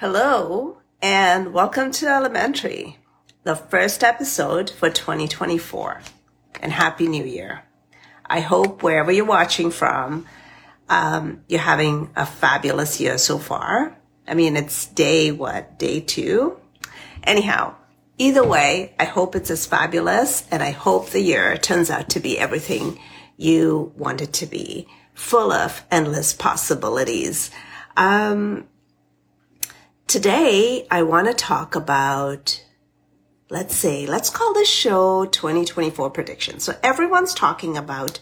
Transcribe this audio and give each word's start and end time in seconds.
Hello, 0.00 0.78
and 1.02 1.52
welcome 1.52 1.90
to 1.90 2.06
Elementary, 2.06 2.98
the 3.42 3.56
first 3.56 4.04
episode 4.04 4.70
for 4.70 4.90
2024. 4.90 6.00
And 6.62 6.70
Happy 6.70 7.08
New 7.08 7.24
Year. 7.24 7.64
I 8.24 8.38
hope 8.38 8.84
wherever 8.84 9.10
you're 9.10 9.24
watching 9.24 9.72
from, 9.72 10.24
um, 10.88 11.42
you're 11.48 11.58
having 11.58 12.12
a 12.14 12.26
fabulous 12.26 13.00
year 13.00 13.18
so 13.18 13.38
far. 13.38 13.98
I 14.24 14.34
mean, 14.34 14.56
it's 14.56 14.86
day, 14.86 15.32
what, 15.32 15.80
day 15.80 15.98
two? 15.98 16.60
Anyhow, 17.24 17.74
either 18.18 18.46
way, 18.46 18.94
I 19.00 19.04
hope 19.04 19.34
it's 19.34 19.50
as 19.50 19.66
fabulous 19.66 20.46
and 20.52 20.62
I 20.62 20.70
hope 20.70 21.10
the 21.10 21.20
year 21.20 21.56
turns 21.56 21.90
out 21.90 22.10
to 22.10 22.20
be 22.20 22.38
everything 22.38 23.00
you 23.36 23.92
want 23.96 24.20
it 24.20 24.32
to 24.34 24.46
be, 24.46 24.86
full 25.14 25.50
of 25.50 25.84
endless 25.90 26.32
possibilities. 26.32 27.50
Um, 27.96 28.68
Today, 30.08 30.86
I 30.90 31.02
want 31.02 31.26
to 31.26 31.34
talk 31.34 31.74
about, 31.74 32.64
let's 33.50 33.76
say, 33.76 34.06
let's 34.06 34.30
call 34.30 34.54
this 34.54 34.66
show 34.66 35.26
2024 35.26 36.08
predictions. 36.08 36.64
So 36.64 36.74
everyone's 36.82 37.34
talking 37.34 37.76
about 37.76 38.18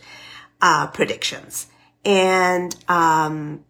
uh, 0.60 0.88
predictions. 0.88 1.68
And 2.04 2.74
um, 2.88 3.64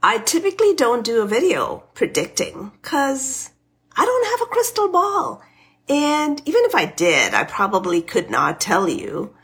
I 0.00 0.18
typically 0.18 0.72
don't 0.74 1.04
do 1.04 1.20
a 1.20 1.26
video 1.26 1.82
predicting 1.94 2.70
because 2.80 3.50
I 3.96 4.04
don't 4.04 4.26
have 4.30 4.46
a 4.46 4.52
crystal 4.52 4.88
ball. 4.88 5.42
And 5.88 6.40
even 6.46 6.62
if 6.66 6.76
I 6.76 6.84
did, 6.84 7.34
I 7.34 7.42
probably 7.42 8.02
could 8.02 8.30
not 8.30 8.60
tell 8.60 8.88
you 8.88 9.34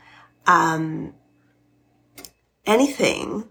um, 0.45 1.15
anything 2.65 3.49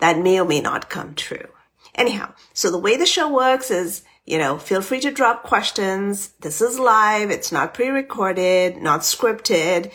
that 0.00 0.18
may 0.18 0.40
or 0.40 0.46
may 0.46 0.62
not 0.62 0.88
come 0.88 1.14
true. 1.14 1.50
Anyhow, 1.98 2.32
so 2.54 2.70
the 2.70 2.78
way 2.78 2.96
the 2.96 3.04
show 3.04 3.28
works 3.28 3.72
is, 3.72 4.04
you 4.24 4.38
know, 4.38 4.56
feel 4.56 4.80
free 4.80 5.00
to 5.00 5.10
drop 5.10 5.42
questions. 5.42 6.28
This 6.40 6.62
is 6.62 6.78
live. 6.78 7.30
It's 7.32 7.50
not 7.50 7.74
pre-recorded, 7.74 8.76
not 8.76 9.00
scripted. 9.00 9.92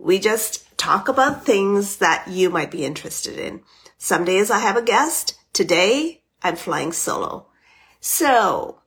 We 0.00 0.18
just 0.18 0.76
talk 0.76 1.06
about 1.08 1.46
things 1.46 1.98
that 1.98 2.26
you 2.26 2.50
might 2.50 2.72
be 2.72 2.84
interested 2.84 3.38
in. 3.38 3.62
Some 3.98 4.24
days 4.24 4.50
I 4.50 4.58
have 4.58 4.76
a 4.76 4.82
guest. 4.82 5.38
Today 5.52 6.22
I'm 6.42 6.56
flying 6.56 6.90
solo. 6.90 7.46
So 8.00 8.80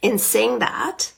in 0.00 0.18
saying 0.18 0.60
that, 0.60 1.12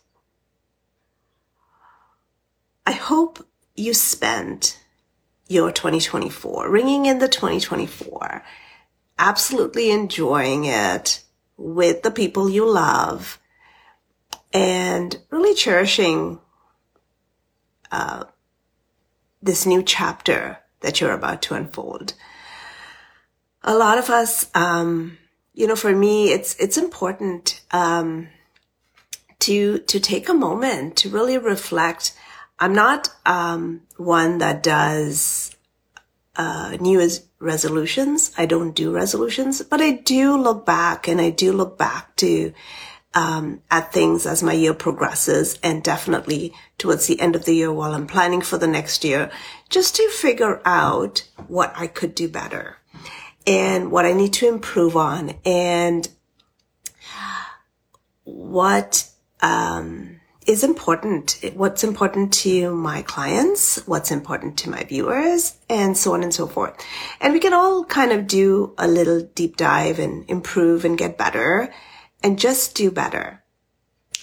I 2.84 2.92
hope 2.92 3.46
you 3.76 3.94
spent 3.94 4.80
your 5.46 5.70
2024 5.70 6.68
ringing 6.68 7.06
in 7.06 7.20
the 7.20 7.28
2024 7.28 8.42
absolutely 9.20 9.90
enjoying 9.90 10.64
it 10.64 11.22
with 11.58 12.02
the 12.02 12.10
people 12.10 12.48
you 12.48 12.68
love 12.68 13.38
and 14.52 15.20
really 15.28 15.54
cherishing 15.54 16.40
uh, 17.92 18.24
this 19.42 19.66
new 19.66 19.82
chapter 19.82 20.58
that 20.80 21.00
you're 21.00 21.12
about 21.12 21.42
to 21.42 21.54
unfold. 21.54 22.14
A 23.62 23.76
lot 23.76 23.98
of 23.98 24.08
us, 24.08 24.50
um, 24.54 25.18
you 25.52 25.66
know, 25.66 25.76
for 25.76 25.94
me, 25.94 26.32
it's 26.32 26.56
it's 26.56 26.78
important 26.78 27.60
um, 27.72 28.28
to 29.40 29.80
to 29.80 30.00
take 30.00 30.30
a 30.30 30.34
moment 30.34 30.96
to 30.96 31.10
really 31.10 31.36
reflect. 31.36 32.14
I'm 32.58 32.72
not 32.74 33.10
um, 33.26 33.82
one 33.98 34.38
that 34.38 34.62
does 34.62 35.54
uh, 36.36 36.78
New 36.80 36.98
Year's 36.98 37.20
resolutions. 37.40 38.32
I 38.38 38.46
don't 38.46 38.74
do 38.74 38.92
resolutions, 38.92 39.62
but 39.62 39.80
I 39.80 39.92
do 39.92 40.36
look 40.36 40.64
back 40.64 41.08
and 41.08 41.20
I 41.20 41.30
do 41.30 41.52
look 41.52 41.76
back 41.76 42.14
to 42.16 42.52
um, 43.14 43.60
at 43.70 43.92
things 43.92 44.26
as 44.26 44.42
my 44.42 44.52
year 44.52 44.74
progresses 44.74 45.58
and 45.62 45.82
definitely 45.82 46.54
towards 46.78 47.06
the 47.06 47.20
end 47.20 47.34
of 47.34 47.44
the 47.44 47.54
year 47.54 47.72
while 47.72 47.92
I'm 47.92 48.06
planning 48.06 48.40
for 48.40 48.56
the 48.56 48.68
next 48.68 49.02
year, 49.04 49.30
just 49.68 49.96
to 49.96 50.08
figure 50.10 50.60
out 50.64 51.26
what 51.48 51.72
I 51.76 51.88
could 51.88 52.14
do 52.14 52.28
better 52.28 52.76
and 53.46 53.90
what 53.90 54.04
I 54.04 54.12
need 54.12 54.34
to 54.34 54.48
improve 54.48 54.96
on 54.96 55.34
and 55.44 56.08
what 58.24 59.08
um, 59.40 60.19
is 60.50 60.64
important, 60.64 61.38
what's 61.54 61.84
important 61.84 62.32
to 62.32 62.74
my 62.74 63.02
clients, 63.02 63.86
what's 63.86 64.10
important 64.10 64.58
to 64.58 64.68
my 64.68 64.82
viewers, 64.82 65.56
and 65.68 65.96
so 65.96 66.12
on 66.12 66.24
and 66.24 66.34
so 66.34 66.48
forth. 66.48 66.74
And 67.20 67.32
we 67.32 67.38
can 67.38 67.54
all 67.54 67.84
kind 67.84 68.10
of 68.10 68.26
do 68.26 68.74
a 68.76 68.88
little 68.88 69.22
deep 69.22 69.56
dive 69.56 70.00
and 70.00 70.28
improve 70.28 70.84
and 70.84 70.98
get 70.98 71.16
better 71.16 71.72
and 72.20 72.36
just 72.36 72.74
do 72.74 72.90
better. 72.90 73.44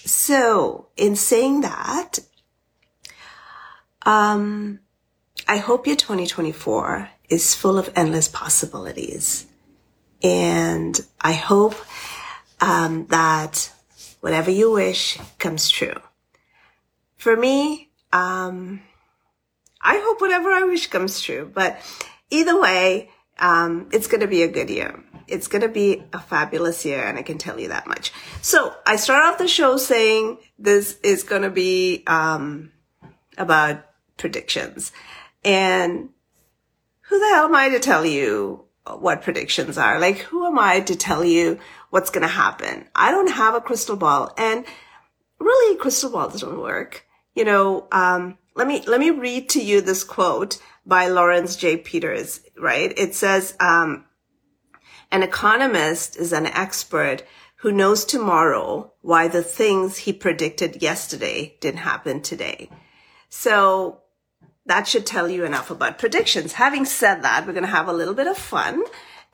So 0.04 0.88
in 0.98 1.16
saying 1.16 1.62
that, 1.62 2.18
um, 4.02 4.80
I 5.48 5.56
hope 5.56 5.86
your 5.86 5.96
2024 5.96 7.08
is 7.30 7.54
full 7.54 7.78
of 7.78 7.90
endless 7.96 8.28
possibilities. 8.28 9.46
And 10.22 11.00
I 11.22 11.32
hope 11.32 11.74
um, 12.60 13.06
that 13.06 13.72
whatever 14.20 14.50
you 14.50 14.70
wish 14.70 15.16
comes 15.38 15.70
true 15.70 15.98
for 17.28 17.36
me, 17.36 17.90
um, 18.10 18.80
I 19.82 20.00
hope 20.02 20.18
whatever 20.22 20.50
I 20.50 20.62
wish 20.62 20.86
comes 20.86 21.20
true. 21.20 21.50
But 21.52 21.78
either 22.30 22.58
way, 22.58 23.10
um, 23.38 23.90
it's 23.92 24.06
going 24.06 24.22
to 24.22 24.26
be 24.26 24.44
a 24.44 24.48
good 24.48 24.70
year. 24.70 25.04
It's 25.26 25.46
going 25.46 25.60
to 25.60 25.68
be 25.68 26.02
a 26.14 26.20
fabulous 26.20 26.86
year, 26.86 27.04
and 27.04 27.18
I 27.18 27.22
can 27.22 27.36
tell 27.36 27.60
you 27.60 27.68
that 27.68 27.86
much. 27.86 28.12
So 28.40 28.74
I 28.86 28.96
start 28.96 29.26
off 29.26 29.36
the 29.36 29.46
show 29.46 29.76
saying 29.76 30.38
this 30.58 30.98
is 31.02 31.22
going 31.22 31.42
to 31.42 31.50
be 31.50 32.02
um, 32.06 32.72
about 33.36 33.84
predictions, 34.16 34.90
and 35.44 36.08
who 37.02 37.18
the 37.18 37.28
hell 37.34 37.44
am 37.44 37.54
I 37.54 37.68
to 37.68 37.78
tell 37.78 38.06
you 38.06 38.64
what 38.86 39.20
predictions 39.20 39.76
are? 39.76 40.00
Like, 40.00 40.16
who 40.16 40.46
am 40.46 40.58
I 40.58 40.80
to 40.80 40.96
tell 40.96 41.22
you 41.22 41.58
what's 41.90 42.08
going 42.08 42.26
to 42.26 42.32
happen? 42.32 42.88
I 42.94 43.10
don't 43.10 43.30
have 43.30 43.54
a 43.54 43.60
crystal 43.60 43.96
ball, 43.96 44.32
and 44.38 44.64
really, 45.38 45.76
crystal 45.76 46.10
balls 46.10 46.40
don't 46.40 46.62
work 46.62 47.04
you 47.38 47.44
know, 47.44 47.86
um, 47.92 48.36
let 48.56 48.66
me, 48.66 48.82
let 48.88 48.98
me 48.98 49.10
read 49.10 49.48
to 49.50 49.62
you 49.62 49.80
this 49.80 50.02
quote 50.02 50.60
by 50.84 51.06
Laurence 51.06 51.54
J. 51.54 51.76
Peters, 51.76 52.40
right? 52.58 52.92
It 52.98 53.14
says, 53.14 53.54
um, 53.60 54.06
an 55.12 55.22
economist 55.22 56.16
is 56.16 56.32
an 56.32 56.46
expert 56.46 57.22
who 57.58 57.70
knows 57.70 58.04
tomorrow 58.04 58.92
why 59.02 59.28
the 59.28 59.44
things 59.44 59.98
he 59.98 60.12
predicted 60.12 60.82
yesterday 60.82 61.56
didn't 61.60 61.78
happen 61.78 62.22
today. 62.22 62.70
So 63.28 64.00
that 64.66 64.88
should 64.88 65.06
tell 65.06 65.30
you 65.30 65.44
enough 65.44 65.70
about 65.70 66.00
predictions. 66.00 66.54
Having 66.54 66.86
said 66.86 67.22
that, 67.22 67.46
we're 67.46 67.52
going 67.52 67.62
to 67.62 67.70
have 67.70 67.86
a 67.86 67.92
little 67.92 68.14
bit 68.14 68.26
of 68.26 68.36
fun 68.36 68.82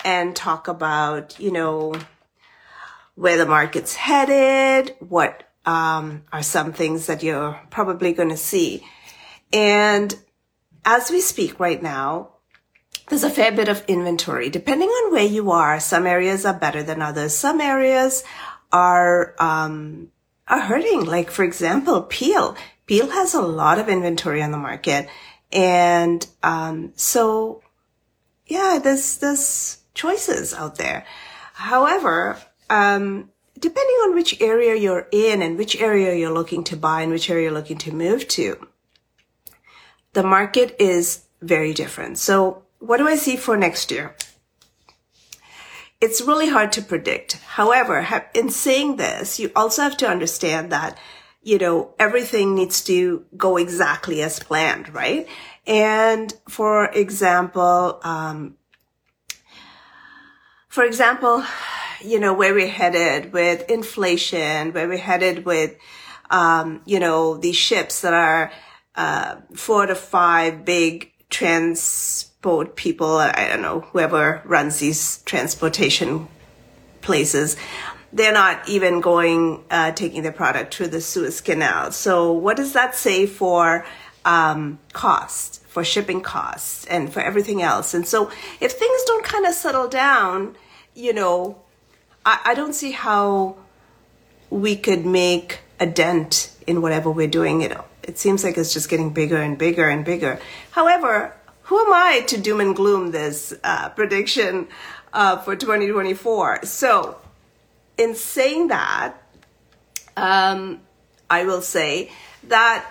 and 0.04 0.36
talk 0.36 0.68
about, 0.68 1.40
you 1.40 1.50
know, 1.50 1.94
where 3.14 3.38
the 3.38 3.46
market's 3.46 3.94
headed, 3.94 4.94
what 4.98 5.48
um, 5.66 6.24
are 6.32 6.42
some 6.42 6.72
things 6.72 7.06
that 7.06 7.22
you're 7.22 7.60
probably 7.70 8.12
going 8.12 8.28
to 8.30 8.36
see. 8.36 8.86
And 9.52 10.14
as 10.84 11.10
we 11.10 11.20
speak 11.20 11.58
right 11.60 11.82
now, 11.82 12.30
there's 13.08 13.24
a 13.24 13.30
fair 13.30 13.52
bit 13.52 13.68
of 13.68 13.84
inventory. 13.86 14.50
Depending 14.50 14.88
on 14.88 15.12
where 15.12 15.26
you 15.26 15.50
are, 15.50 15.78
some 15.80 16.06
areas 16.06 16.44
are 16.44 16.58
better 16.58 16.82
than 16.82 17.02
others. 17.02 17.36
Some 17.36 17.60
areas 17.60 18.24
are 18.72 19.34
um, 19.38 20.10
are 20.48 20.60
hurting. 20.60 21.04
Like 21.04 21.30
for 21.30 21.44
example, 21.44 22.02
Peel. 22.02 22.56
Peel 22.86 23.08
has 23.10 23.34
a 23.34 23.40
lot 23.40 23.78
of 23.78 23.88
inventory 23.88 24.42
on 24.42 24.50
the 24.50 24.58
market, 24.58 25.08
and 25.52 26.26
um, 26.42 26.92
so 26.96 27.62
yeah, 28.46 28.78
there's 28.82 29.18
there's 29.18 29.78
choices 29.94 30.54
out 30.54 30.76
there. 30.76 31.06
However, 31.52 32.38
um, 32.68 33.30
depending 33.64 33.96
on 34.04 34.14
which 34.14 34.38
area 34.42 34.74
you're 34.74 35.08
in 35.10 35.40
and 35.40 35.56
which 35.56 35.74
area 35.76 36.14
you're 36.14 36.38
looking 36.38 36.62
to 36.64 36.76
buy 36.76 37.00
and 37.00 37.10
which 37.10 37.30
area 37.30 37.44
you're 37.44 37.58
looking 37.60 37.78
to 37.78 37.94
move 37.94 38.28
to, 38.28 38.68
the 40.12 40.22
market 40.22 40.76
is 40.78 41.24
very 41.40 41.72
different. 41.72 42.18
So 42.18 42.64
what 42.78 42.98
do 42.98 43.08
I 43.08 43.16
see 43.16 43.36
for 43.36 43.56
next 43.56 43.90
year? 43.90 44.14
It's 45.98 46.20
really 46.20 46.50
hard 46.50 46.72
to 46.72 46.82
predict. 46.82 47.38
However, 47.56 48.06
in 48.34 48.50
saying 48.50 48.96
this, 48.96 49.40
you 49.40 49.50
also 49.56 49.80
have 49.80 49.96
to 49.96 50.08
understand 50.08 50.70
that, 50.70 50.98
you 51.42 51.56
know, 51.56 51.94
everything 51.98 52.54
needs 52.54 52.84
to 52.84 53.24
go 53.34 53.56
exactly 53.56 54.20
as 54.20 54.40
planned, 54.40 54.92
right? 54.92 55.26
And 55.66 56.30
for 56.50 56.90
example, 56.90 57.98
um, 58.04 58.56
for 60.68 60.84
example, 60.84 61.42
you 62.04 62.20
know, 62.20 62.34
where 62.34 62.54
we're 62.54 62.68
headed 62.68 63.32
with 63.32 63.68
inflation, 63.70 64.72
where 64.72 64.86
we're 64.86 64.98
headed 64.98 65.44
with, 65.44 65.76
um, 66.30 66.82
you 66.84 67.00
know, 67.00 67.36
these 67.36 67.56
ships 67.56 68.02
that 68.02 68.12
are, 68.12 68.52
uh, 68.94 69.36
four 69.54 69.86
to 69.86 69.94
five 69.94 70.64
big 70.64 71.10
transport 71.30 72.76
people. 72.76 73.16
I 73.16 73.48
don't 73.48 73.62
know, 73.62 73.80
whoever 73.80 74.42
runs 74.44 74.78
these 74.78 75.18
transportation 75.24 76.28
places, 77.00 77.56
they're 78.12 78.32
not 78.32 78.68
even 78.68 79.00
going, 79.00 79.64
uh, 79.70 79.92
taking 79.92 80.22
their 80.22 80.32
product 80.32 80.74
through 80.74 80.88
the 80.88 81.00
Suez 81.00 81.40
Canal. 81.40 81.90
So 81.92 82.32
what 82.32 82.56
does 82.56 82.74
that 82.74 82.94
say 82.94 83.26
for, 83.26 83.84
um, 84.24 84.78
cost, 84.92 85.64
for 85.66 85.82
shipping 85.82 86.20
costs 86.20 86.84
and 86.86 87.12
for 87.12 87.20
everything 87.20 87.62
else? 87.62 87.94
And 87.94 88.06
so 88.06 88.30
if 88.60 88.72
things 88.72 89.02
don't 89.06 89.24
kind 89.24 89.46
of 89.46 89.54
settle 89.54 89.88
down, 89.88 90.56
you 90.94 91.12
know, 91.12 91.63
I, 92.24 92.40
I 92.46 92.54
don't 92.54 92.74
see 92.74 92.92
how 92.92 93.56
we 94.50 94.76
could 94.76 95.04
make 95.04 95.60
a 95.80 95.86
dent 95.86 96.54
in 96.66 96.82
whatever 96.82 97.10
we're 97.10 97.26
doing. 97.26 97.62
It, 97.62 97.76
it 98.02 98.18
seems 98.18 98.44
like 98.44 98.56
it's 98.56 98.72
just 98.72 98.88
getting 98.88 99.10
bigger 99.10 99.36
and 99.36 99.58
bigger 99.58 99.88
and 99.88 100.04
bigger. 100.04 100.38
However, 100.70 101.34
who 101.64 101.78
am 101.78 101.92
I 101.92 102.20
to 102.28 102.40
doom 102.40 102.60
and 102.60 102.76
gloom 102.76 103.10
this 103.10 103.54
uh, 103.64 103.88
prediction 103.90 104.68
uh, 105.12 105.38
for 105.38 105.56
2024? 105.56 106.64
So 106.64 107.18
in 107.98 108.14
saying 108.14 108.68
that, 108.68 109.14
um, 110.16 110.80
I 111.30 111.44
will 111.44 111.62
say 111.62 112.10
that 112.44 112.86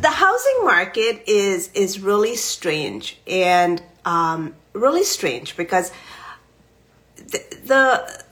the 0.00 0.10
housing 0.10 0.64
market 0.64 1.22
is 1.26 1.70
is 1.72 2.00
really 2.00 2.36
strange 2.36 3.18
and 3.26 3.82
um, 4.04 4.54
really 4.72 5.04
strange 5.04 5.56
because 5.56 5.90
the, 7.16 7.42
the 7.64 8.24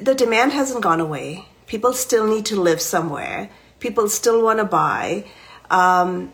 the 0.00 0.14
demand 0.14 0.52
hasn't 0.52 0.82
gone 0.82 1.00
away. 1.00 1.46
People 1.66 1.92
still 1.92 2.26
need 2.26 2.46
to 2.46 2.60
live 2.60 2.80
somewhere. 2.80 3.50
People 3.80 4.08
still 4.08 4.42
want 4.42 4.58
to 4.58 4.64
buy. 4.64 5.24
Um, 5.70 6.32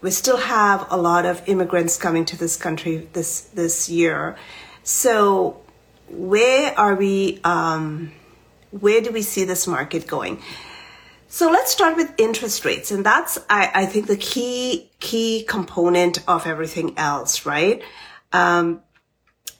we 0.00 0.10
still 0.10 0.36
have 0.36 0.86
a 0.90 0.96
lot 0.96 1.26
of 1.26 1.42
immigrants 1.48 1.96
coming 1.96 2.24
to 2.26 2.36
this 2.36 2.56
country 2.56 3.08
this 3.12 3.40
this 3.40 3.88
year. 3.88 4.36
So 4.82 5.60
where 6.08 6.78
are 6.78 6.94
we? 6.94 7.40
Um, 7.44 8.12
where 8.70 9.00
do 9.00 9.10
we 9.10 9.22
see 9.22 9.44
this 9.44 9.66
market 9.66 10.06
going? 10.06 10.42
So 11.28 11.50
let's 11.50 11.72
start 11.72 11.96
with 11.96 12.12
interest 12.18 12.64
rates. 12.64 12.90
And 12.90 13.04
that's, 13.04 13.38
I, 13.50 13.70
I 13.74 13.86
think, 13.86 14.06
the 14.06 14.16
key, 14.16 14.90
key 15.00 15.44
component 15.46 16.26
of 16.28 16.46
everything 16.46 16.96
else, 16.96 17.44
right? 17.44 17.82
Um, 18.32 18.82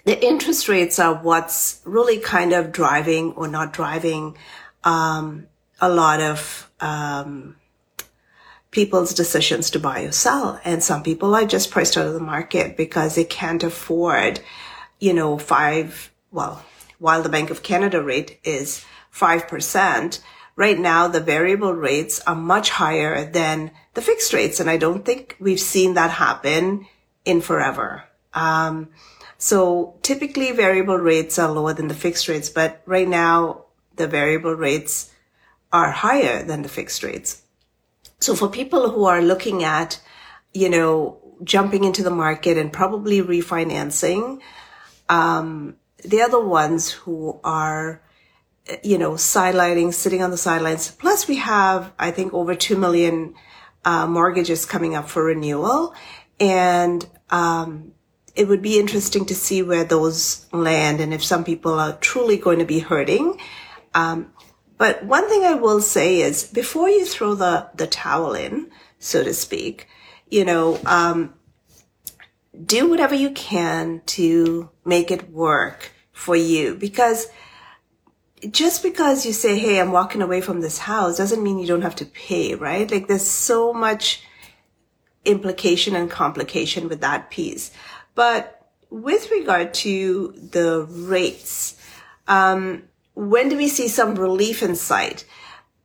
the 0.07 0.25
interest 0.25 0.69
rates 0.69 1.01
are 1.01 1.17
what's 1.17 1.81
really 1.85 2.19
kind 2.19 2.53
of 2.53 2.71
driving 2.71 3.33
or 3.33 3.49
not 3.49 3.73
driving, 3.73 4.39
um, 4.85 5.49
a 5.81 5.89
lot 5.89 6.21
of, 6.23 6.71
um, 6.81 7.57
people's 8.71 9.15
decisions 9.15 9.69
to 9.71 9.81
buy 9.81 10.03
or 10.03 10.13
sell. 10.13 10.61
And 10.65 10.83
some 10.83 11.03
people 11.03 11.35
are 11.35 11.45
just 11.45 11.73
priced 11.73 11.97
out 11.97 12.07
of 12.07 12.15
the 12.15 12.21
market 12.21 12.77
because 12.77 13.17
they 13.17 13.25
can't 13.25 13.65
afford, 13.65 14.41
you 15.01 15.13
know, 15.13 15.39
five, 15.39 16.13
well, 16.31 16.65
while 17.01 17.23
the 17.23 17.29
Bank 17.29 17.51
of 17.51 17.65
Canada 17.65 18.01
rate 18.01 18.39
is 18.45 18.85
5%. 19.13 20.21
Right 20.55 20.79
now, 20.79 21.09
the 21.09 21.21
variable 21.21 21.75
rates 21.75 22.21
are 22.29 22.37
much 22.37 22.71
higher 22.71 23.29
than 23.29 23.73
the 23.95 24.03
fixed 24.03 24.33
rates. 24.33 24.61
And 24.61 24.71
I 24.71 24.77
don't 24.77 25.05
think 25.05 25.37
we've 25.41 25.61
seen 25.61 25.95
that 25.95 26.13
happen 26.13 26.87
in 27.25 27.41
forever. 27.41 28.05
Um, 28.33 28.91
so 29.39 29.95
typically 30.03 30.53
variable 30.53 30.97
rates 30.97 31.39
are 31.39 31.51
lower 31.51 31.75
than 31.75 31.89
the 31.89 31.95
fixed 31.95 32.29
rates, 32.29 32.49
but 32.49 32.83
right 32.87 33.09
now 33.09 33.65
the 33.97 34.07
variable 34.07 34.55
rates 34.55 35.13
are 35.73 35.91
higher 35.91 36.43
than 36.43 36.63
the 36.63 36.69
fixed 36.69 37.03
rates. 37.03 37.43
So 38.21 38.35
for 38.35 38.49
people 38.49 38.91
who 38.91 39.05
are 39.05 39.21
looking 39.21 39.63
at, 39.63 40.01
you 40.55 40.71
know, 40.71 41.19
jumping 41.45 41.85
into 41.85 42.03
the 42.03 42.11
market 42.11 42.57
and 42.57 42.73
probably 42.73 43.21
refinancing, 43.21 44.41
um, 45.09 45.77
they're 46.03 46.31
the 46.31 46.41
ones 46.41 46.91
who 46.91 47.39
are 47.45 48.01
you 48.83 48.99
know, 48.99 49.13
sidelining, 49.13 49.93
sitting 49.93 50.23
on 50.23 50.31
the 50.31 50.37
sidelines. 50.37 50.91
Plus 50.91 51.29
we 51.29 51.37
have, 51.37 51.93
I 51.99 52.11
think, 52.11 52.35
over 52.35 52.55
2 52.55 52.77
million 52.77 53.35
uh, 53.85 54.07
mortgages 54.07 54.67
coming 54.67 54.95
up 54.95 55.09
for 55.09 55.25
renewal. 55.25 55.95
And, 56.41 57.07
um, 57.31 57.93
it 58.37 58.47
would 58.47 58.63
be 58.63 58.79
interesting 58.79 59.25
to 59.27 59.35
see 59.35 59.63
where 59.63 59.85
those 59.85 60.47
land 60.53 61.01
and 61.01 61.13
if 61.15 61.25
some 61.25 61.43
people 61.43 61.81
are 61.81 61.95
truly 61.95 62.37
going 62.37 62.59
to 62.59 62.67
be 62.67 62.79
hurting. 62.79 63.41
Um, 63.95 64.33
but 64.77 65.05
one 65.05 65.27
thing 65.29 65.45
I 65.45 65.55
will 65.55 65.81
say 65.81 66.21
is 66.21 66.45
before 66.45 66.91
you 66.91 67.07
throw 67.07 67.35
the, 67.35 67.71
the 67.75 67.87
towel 67.87 68.35
in, 68.35 68.71
so 68.99 69.25
to 69.25 69.33
speak, 69.33 69.89
you 70.29 70.45
know, 70.45 70.79
um, 70.85 71.35
do 72.65 72.89
whatever 72.89 73.15
you 73.15 73.31
can 73.31 74.03
to 74.07 74.69
make 74.85 75.11
it 75.11 75.31
work 75.31 75.93
for 76.13 76.37
you 76.37 76.75
because 76.75 77.29
just 78.51 78.83
because 78.83 79.25
you 79.25 79.33
say, 79.33 79.59
Hey, 79.59 79.81
I'm 79.81 79.93
walking 79.93 80.23
away 80.23 80.41
from 80.41 80.61
this 80.61 80.79
house 80.79 81.17
doesn't 81.17 81.43
mean 81.43 81.59
you 81.59 81.67
don't 81.67 81.83
have 81.83 81.97
to 81.97 82.07
pay, 82.07 82.55
right? 82.55 82.91
Like 82.91 83.09
there's 83.09 83.27
so 83.27 83.73
much 83.73 84.23
implication 85.27 85.95
and 85.97 86.11
complication 86.11 86.89
with 86.89 87.01
that 87.01 87.31
piece. 87.31 87.71
But 88.15 88.67
with 88.91 89.31
regard 89.31 89.75
to 89.75 90.33
the 90.33 90.87
rates, 90.89 91.77
um, 92.29 92.85
when 93.15 93.49
do 93.49 93.57
we 93.57 93.69
see 93.69 93.89
some 93.89 94.15
relief 94.15 94.63
in 94.63 94.77
sight? 94.77 95.25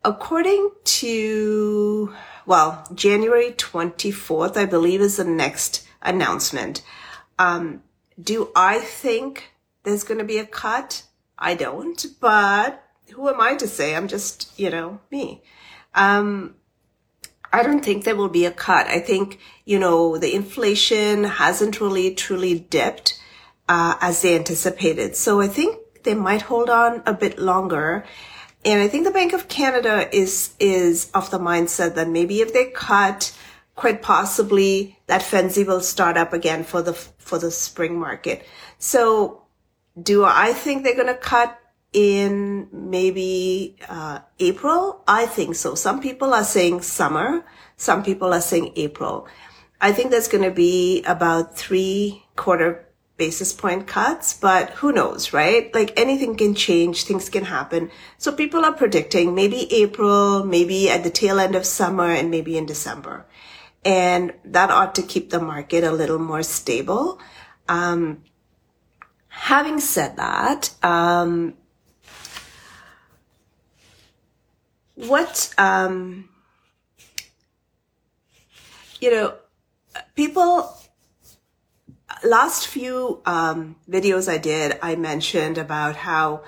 According 0.03 0.71
to, 0.83 2.13
well, 2.45 2.87
January 2.93 3.51
24th, 3.51 4.57
I 4.57 4.65
believe 4.65 5.01
is 5.01 5.17
the 5.17 5.23
next 5.23 5.87
announcement. 6.01 6.81
Um, 7.37 7.83
do 8.21 8.49
I 8.55 8.79
think 8.79 9.51
there's 9.83 10.03
going 10.03 10.19
to 10.19 10.23
be 10.23 10.37
a 10.37 10.45
cut? 10.45 11.03
I 11.37 11.55
don't, 11.55 12.05
but 12.19 12.83
who 13.13 13.29
am 13.29 13.41
I 13.41 13.55
to 13.55 13.67
say? 13.67 13.95
I'm 13.95 14.07
just, 14.07 14.57
you 14.59 14.69
know, 14.69 14.99
me. 15.09 15.41
Um, 15.95 16.55
I 17.53 17.63
don't 17.63 17.83
think 17.83 18.03
there 18.03 18.15
will 18.15 18.29
be 18.29 18.45
a 18.45 18.51
cut. 18.51 18.87
I 18.87 18.99
think, 18.99 19.39
you 19.65 19.77
know, 19.77 20.17
the 20.17 20.33
inflation 20.33 21.25
hasn't 21.25 21.81
really 21.81 22.15
truly 22.15 22.59
dipped, 22.59 23.19
uh, 23.67 23.95
as 24.01 24.21
they 24.21 24.35
anticipated. 24.35 25.15
So 25.15 25.41
I 25.41 25.47
think 25.47 25.77
they 26.03 26.13
might 26.13 26.43
hold 26.43 26.69
on 26.69 27.03
a 27.05 27.13
bit 27.13 27.39
longer. 27.39 28.05
And 28.63 28.81
I 28.81 28.87
think 28.87 29.05
the 29.05 29.11
Bank 29.11 29.33
of 29.33 29.47
Canada 29.47 30.07
is, 30.15 30.53
is 30.59 31.11
of 31.13 31.29
the 31.29 31.39
mindset 31.39 31.95
that 31.95 32.07
maybe 32.07 32.41
if 32.41 32.53
they 32.53 32.65
cut, 32.71 33.35
quite 33.75 34.01
possibly 34.01 34.99
that 35.07 35.23
frenzy 35.23 35.63
will 35.63 35.81
start 35.81 36.17
up 36.17 36.33
again 36.33 36.63
for 36.63 36.81
the, 36.81 36.93
for 36.93 37.37
the 37.37 37.51
spring 37.51 37.99
market. 37.99 38.45
So 38.77 39.41
do 40.01 40.23
I 40.23 40.53
think 40.53 40.83
they're 40.83 40.95
going 40.95 41.07
to 41.07 41.15
cut 41.15 41.60
in 41.93 42.67
maybe 42.71 43.75
uh, 43.87 44.19
April? 44.39 45.03
I 45.07 45.25
think 45.25 45.55
so. 45.55 45.75
Some 45.75 46.01
people 46.01 46.33
are 46.33 46.43
saying 46.43 46.81
summer. 46.81 47.45
Some 47.77 48.03
people 48.03 48.33
are 48.33 48.41
saying 48.41 48.73
April. 48.75 49.27
I 49.79 49.91
think 49.91 50.11
there's 50.11 50.27
going 50.27 50.43
to 50.43 50.51
be 50.51 51.03
about 51.03 51.57
three 51.57 52.23
quarter 52.35 52.87
basis 53.17 53.53
point 53.53 53.85
cuts, 53.85 54.33
but 54.33 54.71
who 54.71 54.91
knows, 54.91 55.33
right? 55.33 55.73
Like 55.75 55.93
anything 55.99 56.35
can 56.35 56.55
change, 56.55 57.03
things 57.03 57.29
can 57.29 57.45
happen. 57.45 57.91
So 58.17 58.31
people 58.31 58.65
are 58.65 58.73
predicting 58.73 59.35
maybe 59.35 59.71
April, 59.73 60.43
maybe 60.43 60.89
at 60.89 61.03
the 61.03 61.11
tail 61.11 61.39
end 61.39 61.55
of 61.55 61.65
summer, 61.65 62.09
and 62.09 62.31
maybe 62.31 62.57
in 62.57 62.65
December. 62.65 63.27
And 63.83 64.33
that 64.45 64.71
ought 64.71 64.95
to 64.95 65.03
keep 65.03 65.29
the 65.29 65.39
market 65.39 65.83
a 65.83 65.91
little 65.91 66.19
more 66.19 66.43
stable. 66.43 67.19
Um, 67.67 68.23
having 69.27 69.79
said 69.79 70.17
that, 70.17 70.73
um, 70.83 71.55
what, 75.07 75.53
um, 75.57 76.29
you 78.99 79.11
know, 79.11 79.33
people, 80.15 80.77
last 82.23 82.67
few 82.67 83.21
um, 83.25 83.75
videos 83.89 84.31
I 84.31 84.37
did, 84.37 84.77
I 84.81 84.95
mentioned 84.95 85.57
about 85.57 85.95
how 85.95 86.43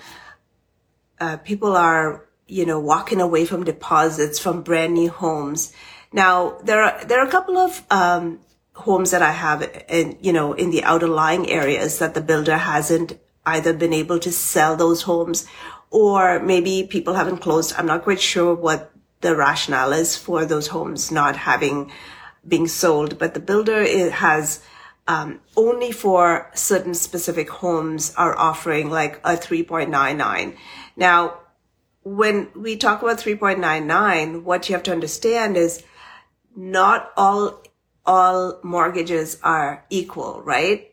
uh, 1.19 1.37
people 1.37 1.75
are, 1.75 2.25
you 2.47 2.65
know, 2.65 2.79
walking 2.79 3.21
away 3.21 3.45
from 3.45 3.63
deposits 3.63 4.37
from 4.37 4.61
brand 4.61 4.93
new 4.93 5.09
homes. 5.09 5.73
Now, 6.11 6.57
there 6.63 6.81
are, 6.83 7.03
there 7.05 7.19
are 7.19 7.27
a 7.27 7.31
couple 7.31 7.57
of 7.57 7.83
um, 7.89 8.39
homes 8.73 9.11
that 9.11 9.23
I 9.23 9.31
have 9.31 9.63
in, 9.89 10.17
you 10.21 10.33
know, 10.33 10.53
in 10.53 10.69
the 10.69 10.83
outer 10.83 11.07
lying 11.07 11.49
areas 11.49 11.99
that 11.99 12.13
the 12.13 12.21
builder 12.21 12.57
hasn't 12.57 13.17
either 13.45 13.73
been 13.73 13.93
able 13.93 14.19
to 14.19 14.31
sell 14.31 14.75
those 14.75 15.01
homes 15.01 15.47
or 15.93 16.39
maybe 16.39 16.87
people 16.89 17.13
haven't 17.13 17.37
closed. 17.37 17.73
I'm 17.77 17.85
not 17.85 18.03
quite 18.03 18.19
sure 18.19 18.55
what 18.55 18.91
the 19.21 19.35
rationale 19.35 19.93
is 19.93 20.17
for 20.17 20.43
those 20.43 20.67
homes 20.67 21.11
not 21.11 21.37
having 21.37 21.91
being 22.45 22.67
sold, 22.67 23.17
but 23.19 23.35
the 23.35 23.39
builder 23.39 24.09
has 24.09 24.61
um, 25.07 25.39
only 25.55 25.91
for 25.91 26.49
certain 26.55 26.95
specific 26.95 27.49
homes 27.49 28.13
are 28.17 28.35
offering 28.37 28.89
like 28.89 29.17
a 29.23 29.37
3.99. 29.37 30.57
Now, 30.97 31.39
when 32.03 32.49
we 32.55 32.75
talk 32.75 33.01
about 33.01 33.19
3.99, 33.19 34.43
what 34.43 34.67
you 34.67 34.73
have 34.73 34.83
to 34.83 34.91
understand 34.91 35.55
is 35.55 35.83
not 36.55 37.11
all 37.15 37.61
all 38.05 38.59
mortgages 38.63 39.39
are 39.43 39.85
equal, 39.89 40.41
right? 40.41 40.92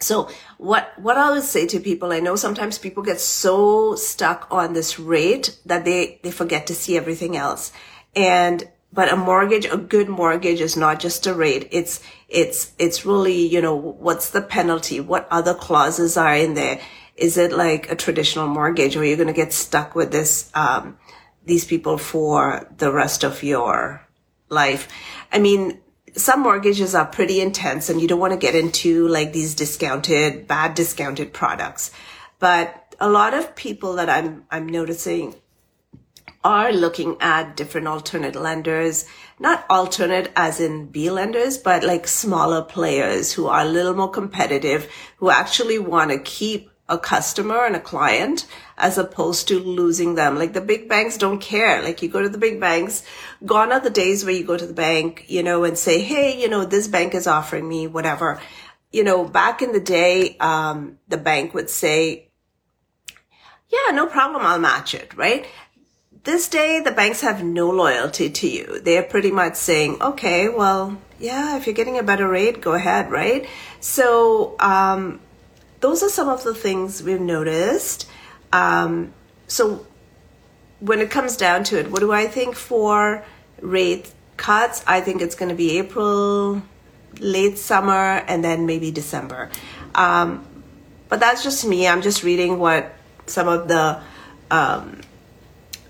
So 0.00 0.28
what 0.58 0.92
what 0.98 1.16
I 1.16 1.30
would 1.30 1.42
say 1.42 1.66
to 1.66 1.80
people, 1.80 2.12
I 2.12 2.20
know 2.20 2.36
sometimes 2.36 2.78
people 2.78 3.02
get 3.02 3.20
so 3.20 3.94
stuck 3.94 4.46
on 4.50 4.72
this 4.72 4.98
rate 4.98 5.58
that 5.66 5.84
they 5.84 6.20
they 6.22 6.30
forget 6.30 6.66
to 6.68 6.74
see 6.74 6.96
everything 6.96 7.36
else. 7.36 7.72
And 8.14 8.68
but 8.92 9.12
a 9.12 9.16
mortgage, 9.16 9.66
a 9.66 9.76
good 9.76 10.08
mortgage 10.08 10.60
is 10.60 10.76
not 10.76 11.00
just 11.00 11.26
a 11.26 11.34
rate. 11.34 11.68
It's 11.72 12.00
it's 12.28 12.72
it's 12.78 13.04
really 13.04 13.46
you 13.46 13.60
know 13.60 13.74
what's 13.74 14.30
the 14.30 14.42
penalty? 14.42 15.00
What 15.00 15.26
other 15.30 15.54
clauses 15.54 16.16
are 16.16 16.36
in 16.36 16.54
there? 16.54 16.80
Is 17.16 17.36
it 17.36 17.52
like 17.52 17.90
a 17.90 17.96
traditional 17.96 18.48
mortgage, 18.48 18.96
or 18.96 19.04
you're 19.04 19.16
going 19.16 19.28
to 19.28 19.32
get 19.32 19.52
stuck 19.52 19.94
with 19.94 20.10
this 20.10 20.50
um, 20.54 20.98
these 21.44 21.64
people 21.64 21.98
for 21.98 22.68
the 22.76 22.92
rest 22.92 23.24
of 23.24 23.42
your 23.42 24.06
life? 24.48 24.88
I 25.32 25.38
mean, 25.38 25.80
some 26.16 26.42
mortgages 26.42 26.94
are 26.94 27.06
pretty 27.06 27.40
intense 27.40 27.90
and 27.90 28.00
you 28.00 28.08
don't 28.08 28.20
want 28.20 28.32
to 28.32 28.38
get 28.38 28.54
into 28.54 29.08
like 29.08 29.32
these 29.32 29.54
discounted, 29.54 30.46
bad 30.46 30.74
discounted 30.74 31.32
products. 31.32 31.90
But 32.38 32.94
a 33.00 33.10
lot 33.10 33.34
of 33.34 33.56
people 33.56 33.94
that 33.94 34.08
I'm, 34.08 34.44
I'm 34.50 34.66
noticing 34.66 35.34
are 36.44 36.72
looking 36.72 37.16
at 37.20 37.56
different 37.56 37.88
alternate 37.88 38.36
lenders, 38.36 39.06
not 39.38 39.64
alternate 39.70 40.30
as 40.36 40.60
in 40.60 40.86
B 40.86 41.10
lenders, 41.10 41.56
but 41.56 41.82
like 41.82 42.06
smaller 42.06 42.62
players 42.62 43.32
who 43.32 43.46
are 43.46 43.62
a 43.62 43.68
little 43.68 43.94
more 43.94 44.10
competitive, 44.10 44.90
who 45.16 45.30
actually 45.30 45.78
want 45.78 46.10
to 46.10 46.18
keep 46.18 46.70
a 46.88 46.98
customer 46.98 47.64
and 47.64 47.76
a 47.76 47.80
client 47.80 48.46
as 48.76 48.98
opposed 48.98 49.48
to 49.48 49.58
losing 49.58 50.14
them. 50.14 50.38
Like 50.38 50.52
the 50.52 50.60
big 50.60 50.88
banks 50.88 51.16
don't 51.16 51.40
care. 51.40 51.82
Like 51.82 52.02
you 52.02 52.08
go 52.08 52.20
to 52.20 52.28
the 52.28 52.38
big 52.38 52.60
banks, 52.60 53.02
gone 53.44 53.72
are 53.72 53.80
the 53.80 53.90
days 53.90 54.24
where 54.24 54.34
you 54.34 54.44
go 54.44 54.56
to 54.56 54.66
the 54.66 54.74
bank, 54.74 55.24
you 55.28 55.42
know, 55.42 55.64
and 55.64 55.78
say, 55.78 56.02
Hey, 56.02 56.40
you 56.40 56.48
know, 56.48 56.64
this 56.64 56.88
bank 56.88 57.14
is 57.14 57.26
offering 57.26 57.66
me 57.66 57.86
whatever. 57.86 58.40
You 58.92 59.02
know, 59.02 59.24
back 59.24 59.62
in 59.62 59.72
the 59.72 59.80
day, 59.80 60.36
um, 60.38 60.98
the 61.08 61.16
bank 61.16 61.54
would 61.54 61.70
say, 61.70 62.28
yeah, 63.68 63.92
no 63.92 64.06
problem. 64.06 64.44
I'll 64.44 64.60
match 64.60 64.94
it. 64.94 65.16
Right. 65.16 65.46
This 66.22 66.48
day, 66.48 66.80
the 66.80 66.92
banks 66.92 67.20
have 67.20 67.42
no 67.42 67.70
loyalty 67.70 68.30
to 68.30 68.48
you. 68.48 68.80
They're 68.80 69.02
pretty 69.02 69.30
much 69.30 69.56
saying, 69.56 70.00
okay, 70.00 70.48
well, 70.48 70.96
yeah, 71.18 71.56
if 71.56 71.66
you're 71.66 71.74
getting 71.74 71.98
a 71.98 72.02
better 72.02 72.28
rate, 72.28 72.60
go 72.60 72.72
ahead. 72.72 73.10
Right. 73.10 73.46
So, 73.80 74.56
um, 74.58 75.20
those 75.84 76.02
are 76.02 76.08
some 76.08 76.30
of 76.30 76.42
the 76.44 76.54
things 76.54 77.02
we've 77.02 77.20
noticed. 77.20 78.08
Um, 78.54 79.12
so 79.46 79.86
when 80.80 80.98
it 81.00 81.10
comes 81.10 81.36
down 81.36 81.62
to 81.64 81.78
it, 81.78 81.90
what 81.90 82.00
do 82.00 82.10
I 82.10 82.26
think 82.26 82.56
for 82.56 83.22
rate 83.60 84.10
cuts? 84.38 84.82
I 84.86 85.02
think 85.02 85.20
it's 85.20 85.34
going 85.34 85.50
to 85.50 85.54
be 85.54 85.76
April, 85.76 86.62
late 87.20 87.58
summer, 87.58 88.24
and 88.26 88.42
then 88.42 88.64
maybe 88.64 88.90
December. 88.92 89.50
Um, 89.94 90.46
but 91.10 91.20
that's 91.20 91.42
just 91.42 91.66
me. 91.66 91.86
I'm 91.86 92.00
just 92.00 92.22
reading 92.22 92.58
what 92.58 92.94
some 93.26 93.46
of 93.46 93.68
the 93.68 94.00
um, 94.50 95.02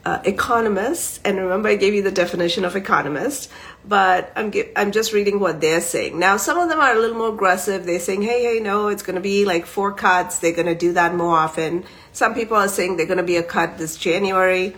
uh, 0.04 0.20
economists, 0.25 1.18
and 1.25 1.38
remember 1.38 1.68
I 1.68 1.76
gave 1.76 1.94
you 1.94 2.02
the 2.02 2.11
definition 2.11 2.64
of 2.64 2.76
economist, 2.76 3.50
but 3.87 4.32
I'm 4.37 4.52
I'm 4.76 4.92
just 4.92 5.12
reading 5.12 5.40
what 5.40 5.61
they're 5.61 5.80
saying. 5.80 6.18
Now, 6.18 6.37
some 6.37 6.58
of 6.58 6.68
them 6.68 6.78
are 6.78 6.94
a 6.94 6.99
little 6.99 7.16
more 7.16 7.30
aggressive. 7.30 7.87
They're 7.87 8.00
saying, 8.00 8.23
"Hey, 8.23 8.42
hey, 8.42 8.61
no, 8.61 8.88
it's 8.88 9.02
going 9.02 9.14
to 9.16 9.23
be 9.23 9.44
like 9.44 9.64
four 9.64 9.92
cuts. 9.92 10.40
They're 10.40 10.52
going 10.52 10.66
to 10.66 10.75
do 10.75 10.92
that 10.92 11.14
more 11.14 11.37
often." 11.37 11.84
Some 12.12 12.34
people 12.34 12.56
are 12.56 12.68
saying 12.68 12.96
they're 12.96 13.06
going 13.06 13.18
to 13.18 13.23
be 13.25 13.37
a 13.37 13.42
cut 13.42 13.78
this 13.78 13.96
January. 13.96 14.76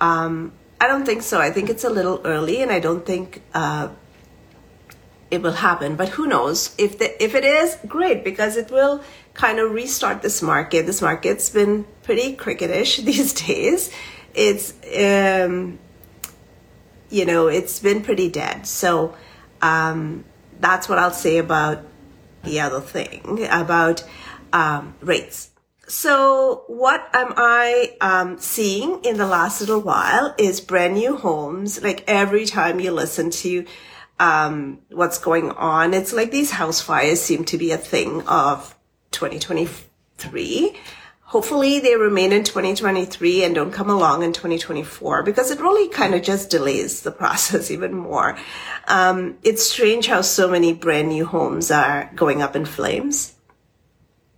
Um, 0.00 0.52
I 0.80 0.88
don't 0.88 1.04
think 1.04 1.22
so. 1.22 1.40
I 1.40 1.50
think 1.50 1.68
it's 1.68 1.84
a 1.84 1.90
little 1.90 2.20
early, 2.24 2.62
and 2.62 2.72
I 2.72 2.80
don't 2.80 3.04
think 3.04 3.42
uh, 3.52 3.88
it 5.30 5.42
will 5.42 5.52
happen. 5.52 5.96
But 5.96 6.08
who 6.10 6.26
knows? 6.26 6.74
If 6.78 6.98
the, 6.98 7.22
if 7.22 7.34
it 7.34 7.44
is, 7.44 7.76
great, 7.86 8.24
because 8.24 8.56
it 8.56 8.70
will 8.70 9.02
kind 9.34 9.58
of 9.58 9.72
restart 9.72 10.22
this 10.22 10.40
market. 10.42 10.86
This 10.86 11.02
market's 11.02 11.50
been 11.50 11.86
pretty 12.02 12.36
cricketish 12.36 13.04
these 13.04 13.32
days. 13.34 13.90
It's 14.34 14.74
um, 14.96 15.78
you 17.10 17.24
know, 17.24 17.46
it's 17.46 17.78
been 17.78 18.02
pretty 18.02 18.28
dead. 18.28 18.66
So 18.66 19.14
um, 19.62 20.24
that's 20.60 20.88
what 20.88 20.98
I'll 20.98 21.12
say 21.12 21.38
about 21.38 21.82
the 22.42 22.60
other 22.60 22.80
thing 22.80 23.46
about 23.50 24.04
um, 24.52 24.94
rates. 25.00 25.50
So 25.86 26.64
what 26.66 27.08
am 27.12 27.34
I 27.36 27.96
um, 28.00 28.38
seeing 28.38 29.04
in 29.04 29.16
the 29.16 29.26
last 29.26 29.60
little 29.60 29.80
while 29.80 30.34
is 30.38 30.60
brand 30.60 30.94
new 30.94 31.16
homes. 31.16 31.82
Like 31.82 32.04
every 32.06 32.46
time 32.46 32.80
you 32.80 32.90
listen 32.90 33.30
to 33.30 33.66
um, 34.18 34.80
what's 34.90 35.18
going 35.18 35.50
on, 35.50 35.92
it's 35.92 36.12
like 36.12 36.30
these 36.30 36.50
house 36.50 36.80
fires 36.80 37.20
seem 37.20 37.44
to 37.46 37.58
be 37.58 37.70
a 37.70 37.78
thing 37.78 38.22
of 38.22 38.74
2023 39.10 40.76
hopefully 41.34 41.80
they 41.80 41.96
remain 41.96 42.32
in 42.32 42.44
2023 42.44 43.42
and 43.42 43.56
don't 43.56 43.72
come 43.72 43.90
along 43.90 44.22
in 44.22 44.32
2024 44.32 45.24
because 45.24 45.50
it 45.50 45.58
really 45.58 45.88
kind 45.88 46.14
of 46.14 46.22
just 46.22 46.48
delays 46.48 47.02
the 47.02 47.10
process 47.22 47.72
even 47.72 47.92
more. 47.92 48.38
Um, 48.86 49.36
it's 49.42 49.66
strange 49.68 50.06
how 50.06 50.20
so 50.20 50.48
many 50.48 50.72
brand 50.72 51.08
new 51.08 51.26
homes 51.26 51.72
are 51.72 52.08
going 52.14 52.40
up 52.40 52.54
in 52.54 52.64
flames 52.64 53.34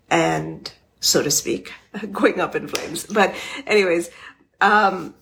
and 0.09 0.73
so 0.99 1.23
to 1.23 1.31
speak, 1.31 1.71
going 2.13 2.41
up 2.41 2.57
in 2.57 2.67
flames. 2.67 3.05
But 3.05 3.35
anyways, 3.67 4.09
um, 4.63 5.15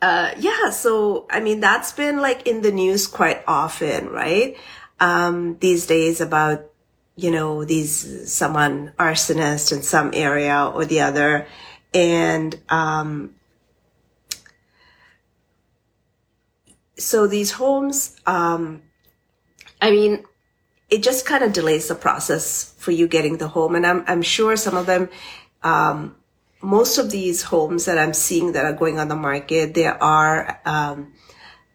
uh, 0.00 0.30
yeah, 0.38 0.70
so 0.70 1.26
I 1.28 1.40
mean, 1.40 1.58
that's 1.58 1.90
been 1.90 2.20
like 2.20 2.46
in 2.46 2.62
the 2.62 2.70
news 2.70 3.08
quite 3.08 3.42
often, 3.48 4.10
right? 4.10 4.56
Um, 5.00 5.58
these 5.58 5.86
days 5.86 6.20
about 6.20 6.71
you 7.16 7.30
know, 7.30 7.64
these, 7.64 8.32
someone 8.32 8.92
arsonist 8.98 9.72
in 9.72 9.82
some 9.82 10.10
area 10.14 10.70
or 10.74 10.84
the 10.84 11.00
other. 11.00 11.46
And, 11.92 12.58
um, 12.68 13.34
so 16.96 17.26
these 17.26 17.52
homes, 17.52 18.16
um, 18.26 18.82
I 19.80 19.90
mean, 19.90 20.24
it 20.88 21.02
just 21.02 21.26
kind 21.26 21.42
of 21.42 21.52
delays 21.52 21.88
the 21.88 21.94
process 21.94 22.74
for 22.78 22.92
you 22.92 23.08
getting 23.08 23.38
the 23.38 23.48
home. 23.48 23.74
And 23.74 23.86
I'm, 23.86 24.04
I'm 24.06 24.22
sure 24.22 24.56
some 24.56 24.76
of 24.76 24.86
them, 24.86 25.08
um, 25.62 26.16
most 26.62 26.98
of 26.98 27.10
these 27.10 27.42
homes 27.42 27.86
that 27.86 27.98
I'm 27.98 28.14
seeing 28.14 28.52
that 28.52 28.64
are 28.64 28.72
going 28.72 28.98
on 28.98 29.08
the 29.08 29.16
market, 29.16 29.74
there 29.74 30.00
are, 30.02 30.60
um, 30.64 31.12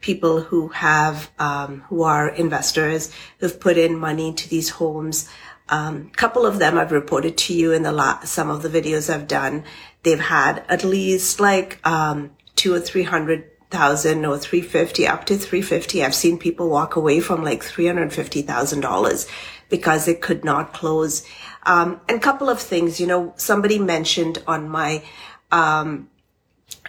people 0.02 0.42
who 0.42 0.70
have 0.70 1.30
um, 1.40 1.82
who 1.90 2.04
are 2.04 2.30
investors 2.30 3.12
who've 3.40 3.60
put 3.60 3.78
in 3.78 3.98
money 3.98 4.30
into 4.30 4.48
these 4.50 4.70
homes. 4.70 5.30
A 5.70 5.76
um, 5.76 6.10
couple 6.12 6.46
of 6.46 6.60
them 6.60 6.78
I've 6.78 6.94
reported 6.94 7.38
to 7.40 7.54
you 7.54 7.74
in 7.74 7.84
the 7.84 7.92
last, 7.92 8.30
some 8.30 8.50
of 8.50 8.62
the 8.62 8.70
videos 8.70 9.14
I've 9.14 9.28
done. 9.28 9.66
They've 10.04 10.20
had 10.20 10.64
at 10.70 10.84
least 10.84 11.40
like 11.40 11.86
um, 11.86 12.32
two 12.56 12.74
or 12.74 12.80
three 12.80 13.04
hundred 13.04 13.52
thousand 13.70 14.26
or 14.26 14.38
three 14.38 14.62
fifty 14.62 15.06
up 15.06 15.26
to 15.26 15.38
three 15.38 15.62
fifty. 15.62 16.04
I've 16.04 16.16
seen 16.16 16.38
people 16.38 16.70
walk 16.70 16.96
away 16.96 17.20
from 17.20 17.44
like 17.44 17.64
three 17.64 17.88
hundred 17.88 18.14
fifty 18.14 18.42
thousand 18.42 18.82
dollars 18.82 19.28
because 19.70 20.06
they 20.06 20.16
could 20.16 20.46
not 20.46 20.74
close. 20.74 21.26
Um, 21.64 22.00
and 22.08 22.18
a 22.18 22.22
couple 22.22 22.50
of 22.50 22.62
things, 22.62 23.00
you 23.02 23.08
know, 23.08 23.34
somebody 23.36 23.78
mentioned 23.78 24.42
on 24.48 24.70
my 24.70 25.04
um, 25.52 26.10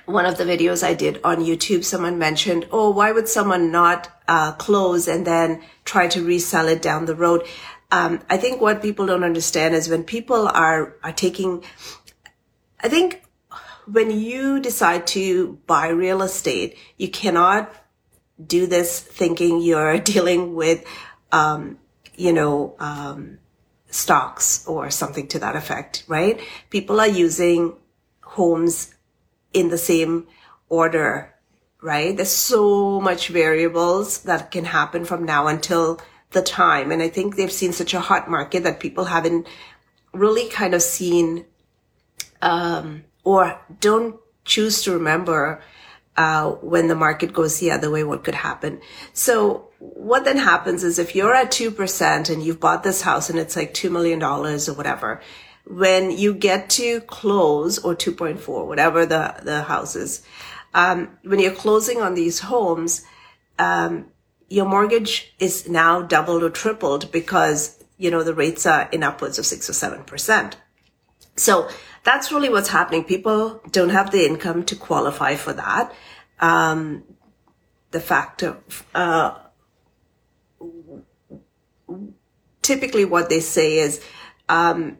one 0.08 0.24
of 0.24 0.38
the 0.38 0.44
videos 0.44 0.82
I 0.82 0.94
did 0.94 1.20
on 1.22 1.36
YouTube, 1.36 1.84
someone 1.84 2.18
mentioned, 2.18 2.66
oh, 2.72 2.90
why 2.90 3.12
would 3.12 3.28
someone 3.28 3.70
not 3.70 4.10
uh, 4.26 4.52
close 4.52 5.06
and 5.06 5.26
then 5.26 5.62
try 5.84 6.08
to 6.08 6.24
resell 6.24 6.66
it 6.66 6.80
down 6.80 7.04
the 7.04 7.14
road? 7.14 7.46
Um, 7.92 8.20
I 8.30 8.38
think 8.38 8.60
what 8.60 8.80
people 8.80 9.06
don't 9.06 9.22
understand 9.22 9.74
is 9.74 9.88
when 9.88 10.04
people 10.04 10.48
are 10.48 10.96
are 11.02 11.12
taking, 11.12 11.62
I 12.80 12.88
think 12.88 13.22
when 13.86 14.10
you 14.10 14.60
decide 14.60 15.06
to 15.08 15.58
buy 15.66 15.88
real 15.88 16.22
estate, 16.22 16.78
you 16.96 17.10
cannot 17.10 17.70
do 18.44 18.66
this 18.66 19.00
thinking 19.00 19.60
you're 19.60 19.98
dealing 20.14 20.54
with, 20.54 20.86
um, 21.32 21.78
you 22.16 22.32
know, 22.32 22.76
um, 22.78 23.38
stocks 23.90 24.66
or 24.66 24.90
something 24.90 25.28
to 25.28 25.38
that 25.40 25.54
effect, 25.54 26.04
right? 26.08 26.40
People 26.70 26.98
are 26.98 27.08
using 27.08 27.74
homes 28.22 28.94
in 29.52 29.68
the 29.68 29.78
same 29.78 30.26
order, 30.68 31.34
right? 31.82 32.16
There's 32.16 32.32
so 32.32 33.00
much 33.00 33.28
variables 33.28 34.22
that 34.22 34.50
can 34.50 34.64
happen 34.64 35.04
from 35.04 35.24
now 35.24 35.46
until 35.46 36.00
the 36.30 36.42
time. 36.42 36.92
And 36.92 37.02
I 37.02 37.08
think 37.08 37.36
they've 37.36 37.52
seen 37.52 37.72
such 37.72 37.94
a 37.94 38.00
hot 38.00 38.30
market 38.30 38.64
that 38.64 38.80
people 38.80 39.06
haven't 39.06 39.46
really 40.12 40.48
kind 40.48 40.74
of 40.74 40.82
seen, 40.82 41.44
um, 42.42 43.04
or 43.24 43.60
don't 43.80 44.16
choose 44.44 44.82
to 44.82 44.92
remember, 44.92 45.62
uh, 46.16 46.50
when 46.50 46.88
the 46.88 46.94
market 46.94 47.32
goes 47.32 47.58
the 47.58 47.70
other 47.70 47.90
way, 47.90 48.02
what 48.02 48.24
could 48.24 48.34
happen. 48.34 48.80
So 49.12 49.68
what 49.78 50.24
then 50.24 50.38
happens 50.38 50.82
is 50.82 50.98
if 50.98 51.14
you're 51.14 51.34
at 51.34 51.52
2% 51.52 52.28
and 52.28 52.42
you've 52.42 52.60
bought 52.60 52.82
this 52.82 53.02
house 53.02 53.30
and 53.30 53.38
it's 53.38 53.54
like 53.54 53.72
$2 53.72 53.90
million 53.90 54.22
or 54.22 54.58
whatever, 54.74 55.20
when 55.68 56.10
you 56.10 56.34
get 56.34 56.70
to 56.70 57.00
close 57.02 57.78
or 57.78 57.94
2.4, 57.94 58.66
whatever 58.66 59.04
the, 59.04 59.34
the 59.42 59.62
house 59.62 59.96
is, 59.96 60.22
um, 60.74 61.18
when 61.22 61.38
you're 61.38 61.52
closing 61.52 62.00
on 62.00 62.14
these 62.14 62.40
homes, 62.40 63.04
um, 63.58 64.06
your 64.48 64.64
mortgage 64.64 65.34
is 65.38 65.68
now 65.68 66.00
doubled 66.00 66.42
or 66.42 66.50
tripled 66.50 67.12
because 67.12 67.78
you 67.98 68.10
know, 68.10 68.22
the 68.22 68.32
rates 68.32 68.64
are 68.64 68.88
in 68.90 69.02
upwards 69.02 69.38
of 69.38 69.44
six 69.44 69.68
or 69.68 69.72
seven 69.72 70.04
percent. 70.04 70.56
So 71.36 71.68
that's 72.04 72.32
really 72.32 72.48
what's 72.48 72.68
happening. 72.68 73.04
People 73.04 73.60
don't 73.70 73.90
have 73.90 74.12
the 74.12 74.24
income 74.24 74.64
to 74.66 74.76
qualify 74.76 75.34
for 75.34 75.52
that. 75.52 75.92
Um, 76.40 77.02
the 77.90 78.00
fact 78.00 78.42
of, 78.44 78.86
uh, 78.94 79.36
typically 82.62 83.04
what 83.04 83.28
they 83.28 83.40
say 83.40 83.78
is, 83.78 84.00
um, 84.48 84.98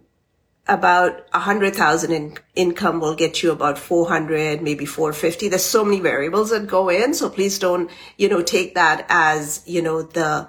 about 0.69 1.27
a 1.33 1.39
hundred 1.39 1.75
thousand 1.75 2.13
in 2.13 2.37
income 2.55 3.01
will 3.01 3.15
get 3.15 3.43
you 3.43 3.51
about 3.51 3.79
400, 3.79 4.63
maybe 4.63 4.85
450. 4.85 5.49
There's 5.49 5.65
so 5.65 5.85
many 5.85 6.01
variables 6.01 6.51
that 6.51 6.67
go 6.67 6.91
in. 6.91 7.15
So 7.15 7.31
please 7.31 7.59
don't, 7.59 7.91
you 8.19 8.29
know, 8.29 8.43
take 8.43 8.75
that 8.75 9.07
as, 9.09 9.63
you 9.67 9.81
know, 9.81 10.03
the, 10.03 10.49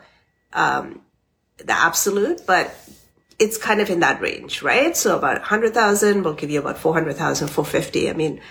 um, 0.52 1.02
the 1.58 1.72
absolute, 1.72 2.46
but 2.46 2.76
it's 3.40 3.58
kind 3.58 3.80
of 3.80 3.90
in 3.90 4.02
that 4.02 4.22
range, 4.22 4.62
right? 4.62 4.96
So 4.96 5.18
about 5.18 5.38
a 5.38 5.42
hundred 5.42 5.74
thousand 5.74 6.24
will 6.24 6.34
give 6.34 6.50
you 6.50 6.60
about 6.60 6.78
400,000, 6.78 7.48
450. 7.48 8.10
I 8.10 8.14
mean, 8.14 8.42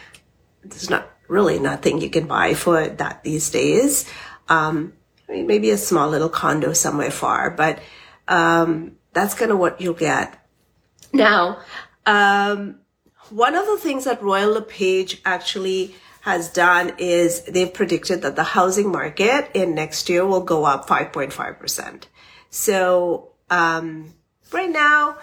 there's 0.64 0.88
not 0.88 1.10
really 1.28 1.58
nothing 1.58 2.00
you 2.00 2.08
can 2.08 2.26
buy 2.26 2.54
for 2.54 2.88
that 2.88 3.22
these 3.22 3.50
days. 3.50 4.10
Um, 4.48 4.94
I 5.28 5.32
mean, 5.32 5.46
maybe 5.46 5.70
a 5.70 5.76
small 5.76 6.08
little 6.08 6.30
condo 6.30 6.72
somewhere 6.72 7.10
far, 7.10 7.50
but, 7.50 7.80
um, 8.26 8.96
that's 9.12 9.34
kind 9.34 9.50
of 9.50 9.58
what 9.58 9.80
you'll 9.80 9.94
get 9.94 10.38
now, 11.12 11.60
um, 12.06 12.80
one 13.30 13.54
of 13.54 13.66
the 13.66 13.78
things 13.78 14.04
that 14.04 14.22
Royal 14.22 14.54
LePage 14.54 15.20
actually 15.24 15.94
has 16.22 16.50
done 16.50 16.92
is 16.98 17.42
they've 17.42 17.72
predicted 17.72 18.22
that 18.22 18.36
the 18.36 18.42
housing 18.42 18.90
market 18.90 19.50
in 19.54 19.74
next 19.74 20.08
year 20.08 20.26
will 20.26 20.42
go 20.42 20.64
up 20.64 20.86
5.5%. 20.86 22.04
So, 22.50 23.30
um, 23.50 24.14
right 24.52 24.70
now, 24.70 25.18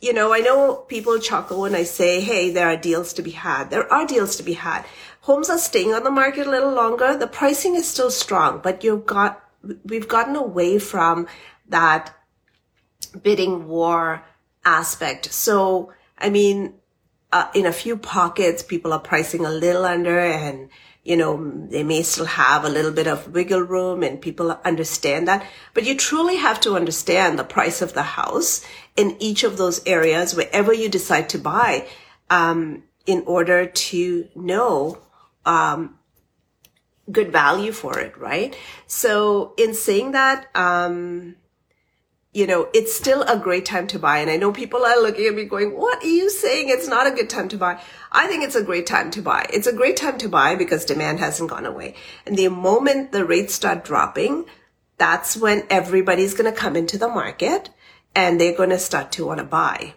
you 0.00 0.12
know, 0.12 0.34
I 0.34 0.40
know 0.40 0.74
people 0.74 1.18
chuckle 1.18 1.62
when 1.62 1.74
I 1.74 1.84
say, 1.84 2.20
hey, 2.20 2.50
there 2.50 2.68
are 2.68 2.76
deals 2.76 3.12
to 3.14 3.22
be 3.22 3.30
had. 3.30 3.70
There 3.70 3.90
are 3.92 4.06
deals 4.06 4.36
to 4.36 4.42
be 4.42 4.54
had. 4.54 4.84
Homes 5.22 5.48
are 5.48 5.58
staying 5.58 5.94
on 5.94 6.04
the 6.04 6.10
market 6.10 6.46
a 6.46 6.50
little 6.50 6.72
longer. 6.72 7.16
The 7.16 7.26
pricing 7.26 7.74
is 7.74 7.88
still 7.88 8.10
strong, 8.10 8.60
but 8.62 8.84
you've 8.84 9.06
got, 9.06 9.42
we've 9.84 10.08
gotten 10.08 10.36
away 10.36 10.78
from 10.78 11.26
that 11.68 12.14
bidding 13.22 13.66
war 13.66 14.22
aspect. 14.64 15.32
So, 15.32 15.92
I 16.18 16.30
mean, 16.30 16.74
uh, 17.32 17.48
in 17.54 17.66
a 17.66 17.72
few 17.72 17.96
pockets, 17.96 18.62
people 18.62 18.92
are 18.92 19.00
pricing 19.00 19.44
a 19.44 19.50
little 19.50 19.84
under 19.84 20.18
and, 20.18 20.68
you 21.02 21.16
know, 21.16 21.52
they 21.68 21.82
may 21.82 22.02
still 22.02 22.26
have 22.26 22.64
a 22.64 22.68
little 22.68 22.92
bit 22.92 23.06
of 23.06 23.32
wiggle 23.32 23.60
room 23.60 24.02
and 24.02 24.20
people 24.20 24.58
understand 24.64 25.28
that. 25.28 25.44
But 25.74 25.84
you 25.84 25.96
truly 25.96 26.36
have 26.36 26.60
to 26.60 26.76
understand 26.76 27.38
the 27.38 27.44
price 27.44 27.82
of 27.82 27.92
the 27.92 28.02
house 28.02 28.64
in 28.96 29.16
each 29.18 29.42
of 29.42 29.56
those 29.56 29.84
areas, 29.86 30.34
wherever 30.34 30.72
you 30.72 30.88
decide 30.88 31.28
to 31.30 31.38
buy, 31.38 31.88
um, 32.30 32.84
in 33.04 33.24
order 33.26 33.66
to 33.66 34.28
know, 34.34 34.98
um, 35.44 35.98
good 37.10 37.30
value 37.30 37.72
for 37.72 37.98
it, 37.98 38.16
right? 38.16 38.56
So 38.86 39.54
in 39.58 39.74
saying 39.74 40.12
that, 40.12 40.46
um, 40.54 41.36
you 42.34 42.48
know, 42.48 42.68
it's 42.74 42.92
still 42.92 43.22
a 43.22 43.38
great 43.38 43.64
time 43.64 43.86
to 43.86 43.98
buy. 43.98 44.18
And 44.18 44.28
I 44.28 44.36
know 44.36 44.52
people 44.52 44.84
are 44.84 45.00
looking 45.00 45.26
at 45.26 45.34
me 45.36 45.44
going, 45.44 45.78
what 45.78 46.02
are 46.02 46.08
you 46.08 46.28
saying? 46.28 46.68
It's 46.68 46.88
not 46.88 47.06
a 47.06 47.12
good 47.12 47.30
time 47.30 47.48
to 47.50 47.56
buy. 47.56 47.80
I 48.10 48.26
think 48.26 48.42
it's 48.42 48.56
a 48.56 48.62
great 48.62 48.86
time 48.88 49.12
to 49.12 49.22
buy. 49.22 49.46
It's 49.50 49.68
a 49.68 49.72
great 49.72 49.96
time 49.96 50.18
to 50.18 50.28
buy 50.28 50.56
because 50.56 50.84
demand 50.84 51.20
hasn't 51.20 51.50
gone 51.50 51.64
away. 51.64 51.94
And 52.26 52.36
the 52.36 52.48
moment 52.48 53.12
the 53.12 53.24
rates 53.24 53.54
start 53.54 53.84
dropping, 53.84 54.46
that's 54.98 55.36
when 55.36 55.64
everybody's 55.70 56.34
going 56.34 56.52
to 56.52 56.58
come 56.58 56.74
into 56.74 56.98
the 56.98 57.06
market 57.06 57.70
and 58.16 58.40
they're 58.40 58.56
going 58.56 58.70
to 58.70 58.80
start 58.80 59.12
to 59.12 59.26
want 59.26 59.38
to 59.38 59.44
buy. 59.44 59.94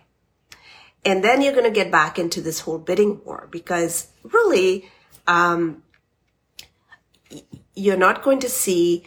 And 1.03 1.23
then 1.23 1.41
you're 1.41 1.53
going 1.53 1.63
to 1.63 1.71
get 1.71 1.91
back 1.91 2.19
into 2.19 2.41
this 2.41 2.59
whole 2.59 2.77
bidding 2.77 3.19
war 3.25 3.47
because 3.49 4.07
really, 4.21 4.87
um, 5.25 5.81
you're 7.73 7.97
not 7.97 8.21
going 8.21 8.39
to 8.39 8.49
see, 8.49 9.05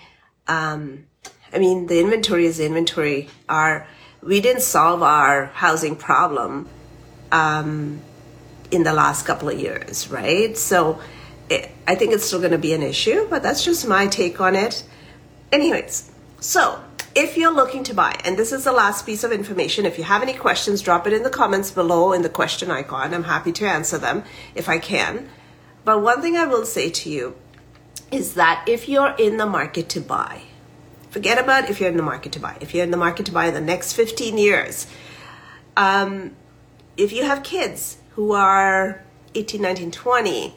um, 0.48 1.06
I 1.52 1.58
mean, 1.58 1.86
the 1.86 2.00
inventory 2.00 2.46
is 2.46 2.58
the 2.58 2.66
inventory. 2.66 3.28
Our 3.48 3.86
we 4.22 4.40
didn't 4.40 4.62
solve 4.62 5.02
our 5.02 5.46
housing 5.46 5.96
problem 5.96 6.68
um, 7.32 8.00
in 8.70 8.82
the 8.82 8.92
last 8.92 9.26
couple 9.26 9.48
of 9.48 9.58
years, 9.58 10.10
right? 10.10 10.56
So 10.56 11.00
it, 11.48 11.70
I 11.86 11.94
think 11.94 12.12
it's 12.12 12.24
still 12.24 12.38
going 12.38 12.52
to 12.52 12.58
be 12.58 12.74
an 12.74 12.82
issue, 12.82 13.26
but 13.28 13.42
that's 13.42 13.64
just 13.64 13.86
my 13.86 14.06
take 14.06 14.40
on 14.40 14.54
it. 14.54 14.84
Anyways, 15.52 16.10
so 16.38 16.80
if 17.14 17.36
you're 17.36 17.52
looking 17.52 17.82
to 17.84 17.94
buy, 17.94 18.14
and 18.24 18.38
this 18.38 18.52
is 18.52 18.64
the 18.64 18.72
last 18.72 19.06
piece 19.06 19.24
of 19.24 19.32
information, 19.32 19.86
if 19.86 19.98
you 19.98 20.04
have 20.04 20.22
any 20.22 20.34
questions, 20.34 20.82
drop 20.82 21.06
it 21.06 21.12
in 21.12 21.22
the 21.22 21.30
comments 21.30 21.70
below 21.70 22.12
in 22.12 22.22
the 22.22 22.28
question 22.28 22.70
icon. 22.70 23.12
I'm 23.14 23.24
happy 23.24 23.52
to 23.52 23.66
answer 23.66 23.98
them 23.98 24.22
if 24.54 24.68
I 24.68 24.78
can. 24.78 25.28
But 25.84 26.02
one 26.02 26.20
thing 26.20 26.36
I 26.36 26.46
will 26.46 26.66
say 26.66 26.90
to 26.90 27.10
you 27.10 27.36
is 28.12 28.34
that 28.34 28.64
if 28.68 28.88
you're 28.88 29.14
in 29.18 29.38
the 29.38 29.46
market 29.46 29.88
to 29.90 30.00
buy, 30.00 30.42
Forget 31.10 31.38
about 31.38 31.68
if 31.68 31.80
you're 31.80 31.90
in 31.90 31.96
the 31.96 32.02
market 32.02 32.32
to 32.32 32.40
buy. 32.40 32.56
If 32.60 32.74
you're 32.74 32.84
in 32.84 32.90
the 32.90 32.96
market 32.96 33.26
to 33.26 33.32
buy 33.32 33.50
the 33.50 33.60
next 33.60 33.92
15 33.94 34.38
years, 34.38 34.86
um, 35.76 36.36
if 36.96 37.12
you 37.12 37.24
have 37.24 37.42
kids 37.42 37.98
who 38.10 38.32
are 38.32 39.04
18, 39.34 39.60
19, 39.60 39.90
20, 39.90 40.54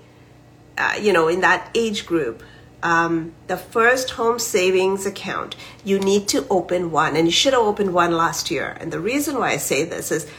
uh, 0.77 0.93
you 1.01 1.13
know, 1.13 1.27
in 1.27 1.41
that 1.41 1.69
age 1.75 2.05
group, 2.05 2.43
um, 2.83 3.33
the 3.47 3.57
first 3.57 4.11
home 4.11 4.39
savings 4.39 5.05
account, 5.05 5.55
you 5.83 5.99
need 5.99 6.27
to 6.29 6.45
open 6.49 6.91
one, 6.91 7.15
and 7.15 7.25
you 7.25 7.31
should 7.31 7.53
have 7.53 7.61
opened 7.61 7.93
one 7.93 8.11
last 8.11 8.51
year. 8.51 8.75
And 8.79 8.91
the 8.91 8.99
reason 8.99 9.37
why 9.39 9.51
I 9.51 9.57
say 9.57 9.85
this 9.85 10.11
is 10.11 10.29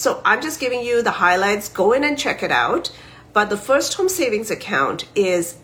so 0.00 0.22
I'm 0.24 0.40
just 0.40 0.60
giving 0.60 0.80
you 0.80 1.02
the 1.02 1.10
highlights. 1.10 1.68
Go 1.68 1.92
in 1.92 2.04
and 2.04 2.18
check 2.18 2.42
it 2.42 2.50
out. 2.50 2.90
But 3.34 3.50
the 3.50 3.56
first 3.58 3.92
home 3.94 4.08
savings 4.08 4.50
account 4.50 5.04
is 5.14 5.58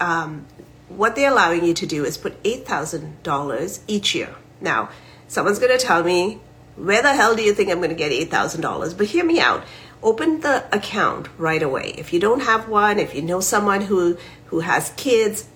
um, 0.00 0.46
what 0.96 1.16
they're 1.16 1.30
allowing 1.30 1.64
you 1.64 1.74
to 1.74 1.86
do 1.86 2.04
is 2.04 2.16
put 2.16 2.42
$8,000 2.42 3.80
each 3.86 4.14
year. 4.14 4.34
Now, 4.60 4.90
someone's 5.28 5.58
going 5.58 5.76
to 5.76 5.84
tell 5.84 6.02
me, 6.02 6.40
where 6.76 7.02
the 7.02 7.12
hell 7.14 7.36
do 7.36 7.42
you 7.42 7.52
think 7.52 7.70
I'm 7.70 7.78
going 7.78 7.90
to 7.90 7.96
get 7.96 8.12
$8,000? 8.12 8.96
But 8.96 9.06
hear 9.06 9.24
me 9.24 9.40
out. 9.40 9.64
Open 10.02 10.40
the 10.40 10.64
account 10.74 11.28
right 11.38 11.62
away. 11.62 11.94
If 11.96 12.12
you 12.12 12.20
don't 12.20 12.40
have 12.40 12.68
one, 12.68 12.98
if 12.98 13.14
you 13.14 13.22
know 13.22 13.40
someone 13.40 13.82
who, 13.82 14.18
who 14.46 14.60
has 14.60 14.92
kids, 14.96 15.48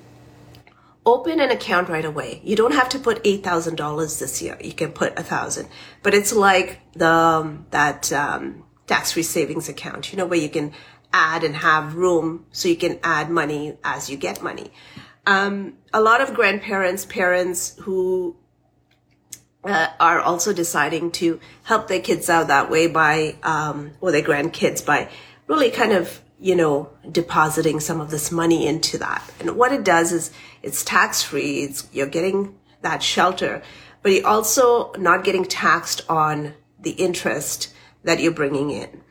open 1.05 1.41
an 1.41 1.51
account 1.51 1.89
right 1.89 2.05
away. 2.05 2.41
You 2.45 2.57
don't 2.57 2.75
have 2.75 2.89
to 2.91 2.99
put 2.99 3.23
$8,000 3.25 4.19
this 4.19 4.43
year. 4.43 4.57
You 4.63 4.73
can 4.73 4.93
put 4.93 5.19
a 5.19 5.23
thousand, 5.23 5.69
but 6.03 6.15
it's 6.15 6.33
like 6.33 6.81
the, 6.95 7.09
um, 7.09 7.67
that, 7.71 8.13
um, 8.13 8.65
tax-free 8.87 9.23
savings 9.23 9.69
account, 9.69 10.13
you 10.13 10.19
know, 10.19 10.27
where 10.27 10.39
you 10.39 10.49
can 10.49 10.73
add 11.13 11.45
and 11.45 11.57
have 11.57 11.95
room 11.95 12.47
so 12.53 12.69
you 12.69 12.77
can 12.77 12.99
add 13.03 13.31
money 13.31 13.77
as 13.85 14.09
you 14.09 14.17
get 14.17 14.43
money 14.43 14.71
um, 15.29 15.75
a 15.93 16.01
lot 16.01 16.23
of 16.23 16.33
grandparents, 16.33 17.05
parents 17.05 17.77
who 17.83 18.35
uh, 19.63 19.89
are 20.01 20.21
also 20.21 20.55
deciding 20.55 21.11
to 21.11 21.39
help 21.65 21.87
their 21.87 22.01
kids 22.01 22.31
out 22.31 22.49
that 22.49 22.71
way 22.71 22.87
by, 22.87 23.37
um, 23.43 23.93
or 24.01 24.11
their 24.11 24.23
grandkids 24.23 24.85
by 24.85 25.11
really 25.47 25.71
kind 25.71 25.93
of, 25.93 26.23
you 26.41 26.57
know, 26.57 26.89
depositing 27.13 27.79
some 27.79 28.01
of 28.01 28.11
this 28.11 28.33
money 28.33 28.67
into 28.67 28.97
that. 28.97 29.23
And 29.39 29.51
what 29.51 29.71
it 29.71 29.85
does 29.85 30.13
is 30.13 30.31
it's 30.63 30.83
tax 30.83 31.23
free. 31.23 31.61
It's, 31.65 31.87
you're 31.93 32.07
getting 32.07 32.59
that 32.81 33.03
shelter, 33.03 33.63
but 34.03 34.13
you're 34.13 34.27
also 34.27 34.93
not 34.95 35.25
getting 35.25 35.45
taxed 35.45 36.07
on 36.09 36.55
the 36.81 36.93
interest 36.93 37.75
that 38.03 38.19
you're 38.21 38.33
bringing 38.33 38.71
in. 38.71 39.03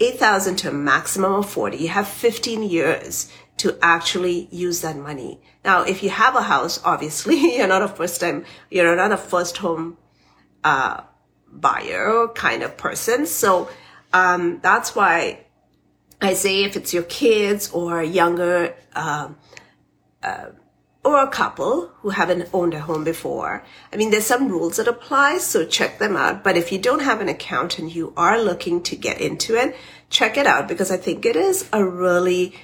8,000 0.00 0.56
to 0.56 0.70
a 0.70 0.72
maximum 0.72 1.34
of 1.34 1.48
40. 1.48 1.76
You 1.76 1.88
have 1.88 2.08
15 2.08 2.64
years 2.64 3.30
to 3.60 3.78
actually 3.82 4.48
use 4.50 4.80
that 4.80 4.96
money. 4.96 5.38
Now, 5.64 5.82
if 5.82 6.02
you 6.02 6.08
have 6.08 6.34
a 6.34 6.42
house, 6.42 6.80
obviously 6.82 7.36
you're 7.56 7.66
not 7.66 7.82
a 7.82 7.88
first 7.88 8.20
time, 8.20 8.46
you're 8.70 8.96
not 8.96 9.12
a 9.12 9.18
first 9.18 9.58
home, 9.58 9.98
uh, 10.64 11.02
buyer 11.52 12.28
kind 12.34 12.62
of 12.62 12.76
person. 12.78 13.26
So, 13.26 13.68
um, 14.12 14.60
that's 14.62 14.94
why 14.94 15.44
I 16.20 16.34
say 16.34 16.64
if 16.64 16.76
it's 16.76 16.94
your 16.94 17.02
kids 17.02 17.70
or 17.70 18.02
younger, 18.02 18.74
um, 18.94 19.36
uh, 20.22 20.46
or 21.04 21.22
a 21.22 21.28
couple 21.28 21.90
who 22.00 22.10
haven't 22.10 22.48
owned 22.52 22.74
a 22.74 22.80
home 22.80 23.04
before. 23.04 23.64
I 23.92 23.96
mean, 23.96 24.10
there's 24.10 24.26
some 24.26 24.48
rules 24.48 24.76
that 24.76 24.86
apply, 24.86 25.38
so 25.38 25.64
check 25.64 25.98
them 25.98 26.14
out. 26.14 26.44
But 26.44 26.58
if 26.58 26.72
you 26.72 26.78
don't 26.78 27.02
have 27.02 27.22
an 27.22 27.28
account 27.28 27.78
and 27.78 27.94
you 27.94 28.12
are 28.16 28.40
looking 28.40 28.82
to 28.84 28.96
get 28.96 29.20
into 29.20 29.54
it, 29.54 29.76
check 30.10 30.36
it 30.36 30.46
out 30.46 30.68
because 30.68 30.90
I 30.90 30.98
think 30.98 31.24
it 31.24 31.36
is 31.36 31.68
a 31.72 31.82
really 31.82 32.54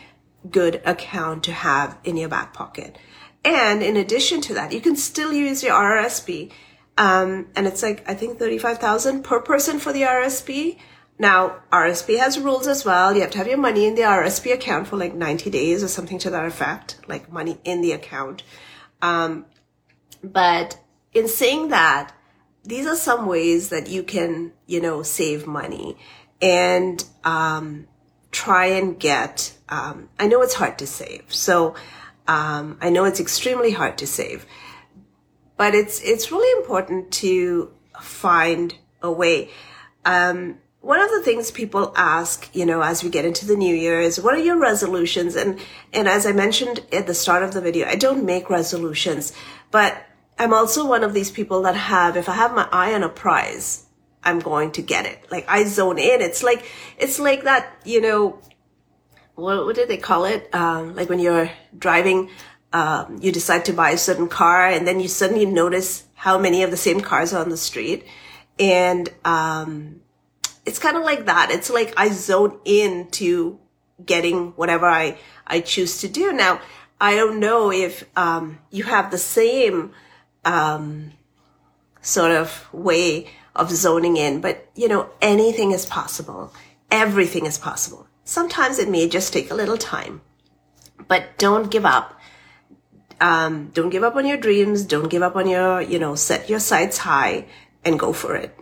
good 0.51 0.81
account 0.85 1.45
to 1.45 1.53
have 1.53 1.99
in 2.05 2.17
your 2.17 2.29
back 2.29 2.53
pocket. 2.53 2.97
And 3.45 3.83
in 3.83 3.97
addition 3.97 4.41
to 4.43 4.55
that, 4.55 4.73
you 4.73 4.81
can 4.81 4.97
still 4.97 5.33
use 5.33 5.63
your 5.63 5.75
RRSP. 5.75 6.51
Um, 6.99 7.49
and 7.55 7.67
it's 7.67 7.83
like, 7.83 8.09
I 8.09 8.15
think 8.15 8.39
35,000 8.39 9.23
per 9.23 9.41
person 9.41 9.79
for 9.79 9.93
the 9.93 10.03
RSP. 10.03 10.79
Now, 11.19 11.61
RSP 11.73 12.19
has 12.19 12.39
rules 12.39 12.67
as 12.67 12.85
well. 12.85 13.15
You 13.15 13.23
have 13.23 13.31
to 13.31 13.39
have 13.39 13.47
your 13.47 13.59
money 13.59 13.87
in 13.87 13.95
the 13.95 14.03
RSP 14.03 14.53
account 14.53 14.89
for 14.89 14.97
like 14.97 15.15
90 15.15 15.51
days 15.51 15.83
or 15.83 15.89
something 15.89 16.19
to 16.19 16.31
that 16.31 16.45
effect, 16.45 16.99
like 17.07 17.33
money 17.33 17.59
in 17.65 17.81
the 17.81 17.93
account. 17.93 18.43
Um, 19.01 19.47
but 20.23 20.79
in 21.15 21.29
saying 21.29 21.69
that, 21.69 22.13
these 22.65 22.87
are 22.87 22.97
some 22.97 23.27
ways 23.27 23.69
that 23.69 23.89
you 23.89 24.03
can, 24.03 24.53
you 24.67 24.81
know, 24.81 25.03
save 25.03 25.47
money 25.47 25.97
and 26.43 27.05
um, 27.25 27.87
try 28.37 28.67
and 28.67 28.99
get. 28.99 29.53
Um, 29.69 30.09
I 30.19 30.27
know 30.27 30.43
it's 30.43 30.55
hard 30.55 30.79
to 30.79 30.87
save, 30.87 31.25
so 31.33 31.75
um, 32.29 32.79
I 32.81 32.91
know 32.91 33.05
it's 33.05 33.21
extremely 33.21 33.73
hard 33.73 33.97
to 33.99 34.07
save, 34.07 34.47
but 35.57 35.75
it's 35.75 36.01
it's 36.03 36.31
really 36.31 36.53
important 36.61 37.11
to 37.25 37.73
find 38.01 38.75
a 39.03 39.11
way. 39.11 39.51
Um, 40.05 40.59
one 40.81 41.01
of 41.01 41.11
the 41.11 41.23
things 41.23 41.51
people 41.51 41.93
ask, 41.97 42.49
you 42.55 42.65
know, 42.65 42.81
as 42.81 43.03
we 43.03 43.11
get 43.11 43.25
into 43.25 43.45
the 43.45 43.57
new 43.57 43.75
year 43.75 43.99
is, 44.01 44.21
what 44.21 44.35
are 44.35 44.47
your 44.49 44.57
resolutions? 44.57 45.35
And, 45.35 45.59
and 45.93 46.07
as 46.07 46.27
I 46.27 46.33
mentioned 46.33 46.79
at 46.93 47.09
the 47.09 47.15
start 47.15 47.43
of 47.43 47.53
the 47.53 47.61
video, 47.61 47.89
I 47.89 47.97
don't 47.97 48.25
make 48.25 48.49
resolutions, 48.49 49.33
but 49.73 49.97
I'm 50.39 50.55
also 50.55 50.87
one 50.87 51.03
of 51.03 51.13
these 51.13 51.33
people 51.33 51.63
that 51.63 51.75
have, 51.75 52.17
if 52.17 52.29
I 52.29 52.35
have 52.35 52.55
my 52.55 52.69
eye 52.71 52.95
on 52.95 53.03
a 53.03 53.09
prize, 53.09 53.86
I'm 54.27 54.41
going 54.41 54.73
to 54.73 54.83
get 54.83 55.07
it. 55.07 55.31
Like 55.31 55.47
I 55.49 55.65
zone 55.65 55.99
in. 55.99 56.21
It's 56.21 56.43
like, 56.43 56.67
it's 56.99 57.19
like 57.19 57.45
that, 57.45 57.81
you 57.85 58.01
know, 58.01 58.41
what, 59.37 59.65
what 59.65 59.77
did 59.77 59.89
they 59.89 59.97
call 59.97 60.25
it? 60.25 60.53
Um, 60.53 60.97
like 60.97 61.09
when 61.09 61.21
you're 61.21 61.51
driving, 61.79 62.31
um, 62.73 63.19
you 63.23 63.31
decide 63.31 63.65
to 63.67 63.73
buy 63.73 63.91
a 63.91 63.99
certain 63.99 64.29
car 64.29 64.67
and 64.67 64.87
then 64.87 64.99
you 64.99 65.09
suddenly 65.09 65.47
notice 65.47 66.05
how 66.15 66.37
many 66.39 66.65
of 66.65 66.71
the 66.71 66.77
same 66.77 67.01
cars 67.01 67.33
are 67.33 67.43
on 67.43 67.51
the 67.51 67.57
street. 67.57 68.05
And, 68.59 69.09
um, 69.25 70.01
it's 70.65 70.81
kind 70.81 70.97
of 70.97 71.05
like 71.05 71.27
that. 71.27 71.51
It's 71.53 71.71
like 71.71 71.95
I 71.97 72.09
zone 72.09 72.59
in 72.65 73.09
to 73.13 73.61
getting 74.05 74.53
whatever 74.57 74.87
I, 74.87 75.19
I 75.47 75.61
choose 75.61 76.01
to 76.01 76.09
do. 76.09 76.33
Now, 76.33 76.61
I 77.01 77.15
don't 77.15 77.39
know 77.39 77.71
if, 77.71 78.05
um, 78.19 78.59
you 78.71 78.83
have 78.85 79.11
the 79.11 79.19
same, 79.19 79.93
um, 80.45 81.13
sort 82.01 82.33
of 82.33 82.69
way 82.73 83.29
of 83.57 83.71
zoning 83.71 84.17
in, 84.17 84.41
but 84.41 84.69
you 84.75 84.89
know, 84.89 85.11
anything 85.21 85.73
is 85.73 85.87
possible. 85.87 86.53
Everything 86.91 87.47
is 87.47 87.59
possible. 87.59 88.07
Sometimes 88.25 88.79
it 88.79 88.89
may 88.89 89.09
just 89.09 89.33
take 89.33 89.51
a 89.51 89.55
little 89.55 89.77
time, 89.77 90.21
but 91.09 91.39
don't 91.39 91.71
give 91.71 91.85
up. 91.85 92.19
Um, 93.21 93.71
don't 93.73 93.91
give 93.91 94.03
up 94.03 94.17
on 94.17 94.27
your 94.27 94.37
dreams. 94.37 94.85
Don't 94.85 95.09
give 95.09 95.23
up 95.23 95.37
on 95.37 95.49
your, 95.49 95.81
you 95.81 95.99
know, 95.99 96.15
set 96.15 96.51
your 96.51 96.59
sights 96.61 96.99
high 96.99 97.47
and 97.85 97.99
go 97.99 98.13
for 98.13 98.37
it. 98.37 98.57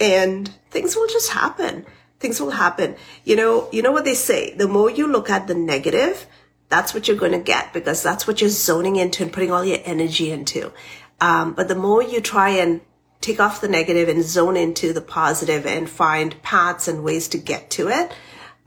And 0.00 0.48
things 0.70 0.96
will 0.96 1.06
just 1.08 1.30
happen. 1.30 1.84
Things 2.18 2.40
will 2.40 2.50
happen. 2.50 2.96
You 3.24 3.36
know, 3.36 3.68
you 3.72 3.82
know 3.82 3.92
what 3.92 4.04
they 4.04 4.14
say? 4.14 4.54
The 4.54 4.68
more 4.68 4.90
you 4.90 5.06
look 5.06 5.28
at 5.28 5.46
the 5.46 5.54
negative, 5.54 6.26
that's 6.68 6.94
what 6.94 7.06
you're 7.06 7.16
going 7.16 7.32
to 7.32 7.38
get 7.38 7.72
because 7.72 8.02
that's 8.02 8.26
what 8.26 8.40
you're 8.40 8.50
zoning 8.50 8.96
into 8.96 9.22
and 9.22 9.32
putting 9.32 9.52
all 9.52 9.64
your 9.64 9.80
energy 9.84 10.30
into. 10.30 10.72
Um, 11.20 11.52
but 11.52 11.68
the 11.68 11.74
more 11.74 12.02
you 12.02 12.20
try 12.20 12.50
and 12.50 12.80
take 13.24 13.40
off 13.40 13.62
the 13.62 13.68
negative 13.68 14.10
and 14.10 14.22
zone 14.22 14.54
into 14.54 14.92
the 14.92 15.00
positive 15.00 15.64
and 15.64 15.88
find 15.88 16.42
paths 16.42 16.88
and 16.88 17.02
ways 17.02 17.26
to 17.28 17.38
get 17.38 17.70
to 17.70 17.88
it, 17.88 18.12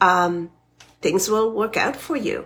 um, 0.01 0.49
things 0.99 1.29
will 1.29 1.51
work 1.51 1.77
out 1.77 1.95
for 1.95 2.15
you. 2.15 2.43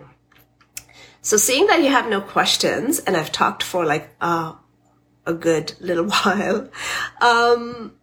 So 1.22 1.38
seeing 1.38 1.68
that 1.68 1.82
you 1.82 1.90
have 1.90 2.10
no 2.10 2.20
questions 2.20 3.00
and 3.00 3.16
I've 3.16 3.32
talked 3.32 3.64
for 3.64 3.86
like, 3.86 4.10
uh, 4.20 4.56
a 5.26 5.34
good 5.34 5.74
little 5.80 6.06
while, 6.10 6.70
um, 7.22 7.94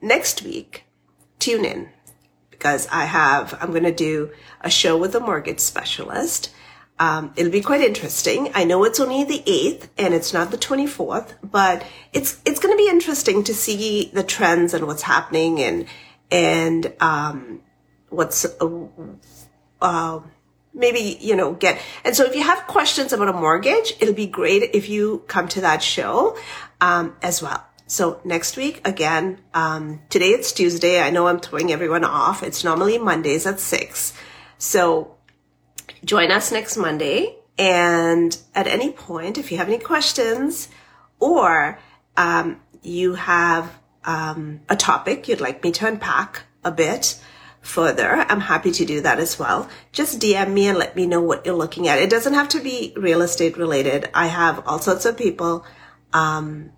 next 0.00 0.42
week, 0.42 0.84
tune 1.38 1.66
in 1.66 1.90
because 2.48 2.88
I 2.90 3.04
have, 3.04 3.56
I'm 3.60 3.70
going 3.70 3.82
to 3.82 3.92
do 3.92 4.30
a 4.62 4.70
show 4.70 4.96
with 4.96 5.14
a 5.14 5.20
mortgage 5.20 5.60
specialist. 5.60 6.54
Um, 7.00 7.32
it'll 7.36 7.52
be 7.52 7.60
quite 7.60 7.80
interesting. 7.80 8.50
I 8.54 8.64
know 8.64 8.84
it's 8.84 8.98
only 8.98 9.24
the 9.24 9.42
8th 9.46 9.88
and 9.98 10.14
it's 10.14 10.32
not 10.32 10.50
the 10.50 10.58
24th, 10.58 11.34
but 11.42 11.84
it's, 12.12 12.40
it's 12.44 12.58
going 12.58 12.76
to 12.76 12.76
be 12.76 12.88
interesting 12.88 13.44
to 13.44 13.54
see 13.54 14.10
the 14.12 14.24
trends 14.24 14.74
and 14.74 14.86
what's 14.86 15.02
happening 15.02 15.60
and, 15.60 15.86
and, 16.30 16.92
um, 17.00 17.62
what's, 18.08 18.44
uh, 18.44 18.86
uh, 19.80 20.20
maybe, 20.74 21.18
you 21.20 21.36
know, 21.36 21.52
get, 21.52 21.80
and 22.04 22.16
so 22.16 22.24
if 22.24 22.34
you 22.34 22.42
have 22.42 22.66
questions 22.66 23.12
about 23.12 23.28
a 23.28 23.32
mortgage, 23.32 23.92
it'll 24.00 24.14
be 24.14 24.26
great 24.26 24.70
if 24.74 24.88
you 24.88 25.22
come 25.28 25.46
to 25.48 25.60
that 25.60 25.82
show, 25.82 26.36
um, 26.80 27.16
as 27.22 27.40
well. 27.40 27.64
So 27.86 28.20
next 28.24 28.56
week, 28.56 28.86
again, 28.86 29.38
um, 29.54 30.02
today 30.10 30.30
it's 30.30 30.52
Tuesday. 30.52 31.00
I 31.00 31.10
know 31.10 31.26
I'm 31.26 31.40
throwing 31.40 31.72
everyone 31.72 32.04
off. 32.04 32.42
It's 32.42 32.62
normally 32.62 32.98
Mondays 32.98 33.46
at 33.46 33.60
six. 33.60 34.12
So 34.58 35.17
join 36.04 36.30
us 36.30 36.52
next 36.52 36.76
Monday. 36.76 37.36
And 37.58 38.36
at 38.54 38.66
any 38.66 38.92
point, 38.92 39.36
if 39.36 39.50
you 39.50 39.58
have 39.58 39.68
any 39.68 39.78
questions 39.78 40.68
or 41.18 41.78
um, 42.16 42.60
you 42.82 43.14
have 43.14 43.72
um, 44.04 44.60
a 44.68 44.76
topic 44.76 45.28
you'd 45.28 45.40
like 45.40 45.62
me 45.64 45.72
to 45.72 45.86
unpack 45.88 46.42
a 46.64 46.70
bit 46.70 47.20
further, 47.60 48.24
I'm 48.28 48.40
happy 48.40 48.70
to 48.70 48.84
do 48.84 49.00
that 49.00 49.18
as 49.18 49.38
well. 49.38 49.68
Just 49.92 50.20
DM 50.20 50.52
me 50.52 50.68
and 50.68 50.78
let 50.78 50.94
me 50.94 51.06
know 51.06 51.20
what 51.20 51.44
you're 51.44 51.56
looking 51.56 51.88
at. 51.88 51.98
It 51.98 52.10
doesn't 52.10 52.34
have 52.34 52.48
to 52.50 52.60
be 52.60 52.92
real 52.96 53.22
estate 53.22 53.56
related. 53.56 54.08
I 54.14 54.28
have 54.28 54.66
all 54.66 54.78
sorts 54.78 55.04
of 55.04 55.16
people 55.16 55.66
um, 56.12 56.70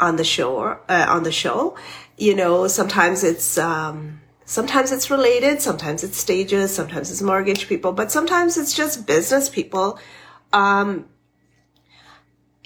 on 0.00 0.16
the 0.16 0.24
show. 0.24 0.80
Uh, 0.88 1.06
on 1.08 1.22
the 1.22 1.32
show, 1.32 1.76
you 2.16 2.34
know, 2.34 2.66
sometimes 2.66 3.22
it's 3.22 3.58
um, 3.58 4.20
Sometimes 4.44 4.92
it's 4.92 5.10
related, 5.10 5.62
sometimes 5.62 6.04
it's 6.04 6.18
stages, 6.18 6.74
sometimes 6.74 7.10
it's 7.10 7.22
mortgage 7.22 7.66
people, 7.66 7.92
but 7.92 8.12
sometimes 8.12 8.58
it's 8.58 8.74
just 8.74 9.06
business 9.06 9.48
people. 9.48 9.98
Um, 10.52 11.08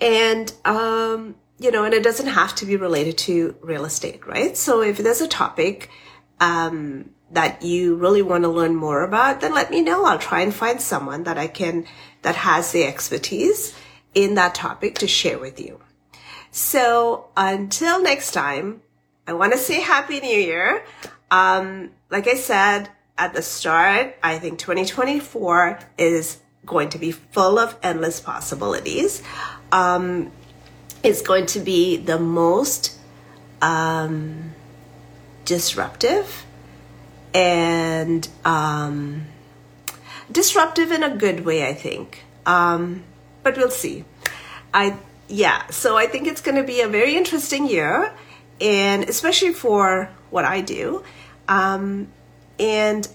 and, 0.00 0.52
um, 0.64 1.36
you 1.58 1.70
know, 1.70 1.84
and 1.84 1.94
it 1.94 2.02
doesn't 2.02 2.26
have 2.26 2.54
to 2.56 2.66
be 2.66 2.76
related 2.76 3.18
to 3.18 3.56
real 3.60 3.84
estate, 3.84 4.26
right? 4.26 4.56
So 4.56 4.82
if 4.82 4.98
there's 4.98 5.20
a 5.20 5.28
topic, 5.28 5.90
um, 6.40 7.10
that 7.30 7.62
you 7.62 7.96
really 7.96 8.22
want 8.22 8.44
to 8.44 8.48
learn 8.48 8.74
more 8.74 9.02
about, 9.02 9.40
then 9.40 9.54
let 9.54 9.70
me 9.70 9.82
know. 9.82 10.04
I'll 10.04 10.18
try 10.18 10.40
and 10.40 10.54
find 10.54 10.80
someone 10.80 11.24
that 11.24 11.36
I 11.36 11.46
can, 11.46 11.86
that 12.22 12.36
has 12.36 12.72
the 12.72 12.84
expertise 12.84 13.74
in 14.14 14.34
that 14.34 14.54
topic 14.54 14.96
to 14.96 15.06
share 15.06 15.38
with 15.38 15.60
you. 15.60 15.80
So 16.50 17.28
until 17.36 18.02
next 18.02 18.32
time, 18.32 18.82
I 19.26 19.34
want 19.34 19.52
to 19.52 19.58
say 19.58 19.80
Happy 19.80 20.20
New 20.20 20.38
Year. 20.38 20.84
Um, 21.30 21.90
like 22.10 22.26
I 22.26 22.34
said 22.34 22.88
at 23.16 23.34
the 23.34 23.42
start, 23.42 24.16
I 24.22 24.38
think 24.38 24.58
2024 24.58 25.78
is 25.98 26.38
going 26.64 26.90
to 26.90 26.98
be 26.98 27.12
full 27.12 27.58
of 27.58 27.76
endless 27.82 28.20
possibilities. 28.20 29.22
Um, 29.72 30.30
it's 31.02 31.22
going 31.22 31.46
to 31.46 31.60
be 31.60 31.96
the 31.96 32.18
most 32.18 32.98
um, 33.62 34.52
disruptive 35.44 36.44
and 37.34 38.28
um, 38.44 39.26
disruptive 40.30 40.92
in 40.92 41.02
a 41.02 41.16
good 41.16 41.44
way, 41.44 41.66
I 41.66 41.74
think. 41.74 42.24
Um, 42.46 43.04
but 43.42 43.56
we'll 43.56 43.70
see. 43.70 44.04
I 44.72 44.96
yeah, 45.28 45.66
so 45.68 45.96
I 45.96 46.06
think 46.06 46.26
it's 46.26 46.40
going 46.40 46.56
to 46.56 46.62
be 46.62 46.80
a 46.80 46.88
very 46.88 47.14
interesting 47.14 47.68
year, 47.68 48.14
and 48.60 49.04
especially 49.04 49.52
for 49.52 50.10
what 50.30 50.44
I 50.44 50.60
do. 50.60 51.02
Um, 51.48 52.08
and, 52.58 53.08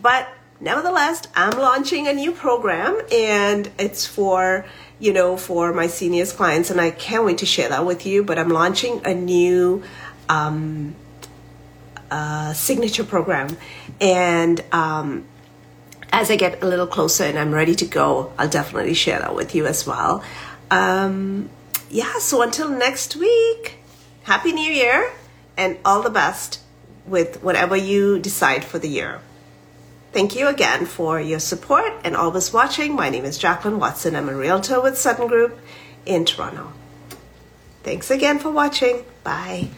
but 0.00 0.28
nevertheless, 0.60 1.22
I'm 1.34 1.58
launching 1.58 2.06
a 2.06 2.12
new 2.12 2.32
program 2.32 3.00
and 3.12 3.70
it's 3.78 4.06
for, 4.06 4.64
you 4.98 5.12
know, 5.12 5.36
for 5.36 5.72
my 5.72 5.86
seniors 5.86 6.32
clients. 6.32 6.70
And 6.70 6.80
I 6.80 6.90
can't 6.90 7.24
wait 7.24 7.38
to 7.38 7.46
share 7.46 7.68
that 7.68 7.84
with 7.84 8.06
you. 8.06 8.24
But 8.24 8.38
I'm 8.38 8.48
launching 8.48 9.04
a 9.04 9.14
new, 9.14 9.82
um, 10.28 10.94
uh, 12.10 12.52
signature 12.54 13.04
program. 13.04 13.56
And, 14.00 14.62
um, 14.72 15.26
as 16.10 16.30
I 16.30 16.36
get 16.36 16.62
a 16.62 16.66
little 16.66 16.86
closer 16.86 17.24
and 17.24 17.38
I'm 17.38 17.52
ready 17.52 17.74
to 17.74 17.84
go, 17.84 18.32
I'll 18.38 18.48
definitely 18.48 18.94
share 18.94 19.18
that 19.18 19.34
with 19.34 19.54
you 19.54 19.66
as 19.66 19.86
well. 19.86 20.22
Um, 20.70 21.50
yeah, 21.90 22.18
so 22.18 22.42
until 22.42 22.70
next 22.70 23.16
week, 23.16 23.77
Happy 24.28 24.52
New 24.52 24.70
Year 24.70 25.10
and 25.56 25.78
all 25.86 26.02
the 26.02 26.10
best 26.10 26.60
with 27.06 27.42
whatever 27.42 27.74
you 27.74 28.18
decide 28.18 28.62
for 28.62 28.78
the 28.78 28.86
year. 28.86 29.22
Thank 30.12 30.36
you 30.36 30.48
again 30.48 30.84
for 30.84 31.18
your 31.18 31.38
support 31.38 31.94
and 32.04 32.14
always 32.14 32.52
watching. 32.52 32.94
My 32.94 33.08
name 33.08 33.24
is 33.24 33.38
Jacqueline 33.38 33.78
Watson. 33.78 34.14
I'm 34.14 34.28
a 34.28 34.34
realtor 34.34 34.82
with 34.82 34.98
Sutton 34.98 35.28
Group 35.28 35.58
in 36.04 36.26
Toronto. 36.26 36.74
Thanks 37.82 38.10
again 38.10 38.38
for 38.38 38.50
watching. 38.50 39.02
Bye. 39.24 39.70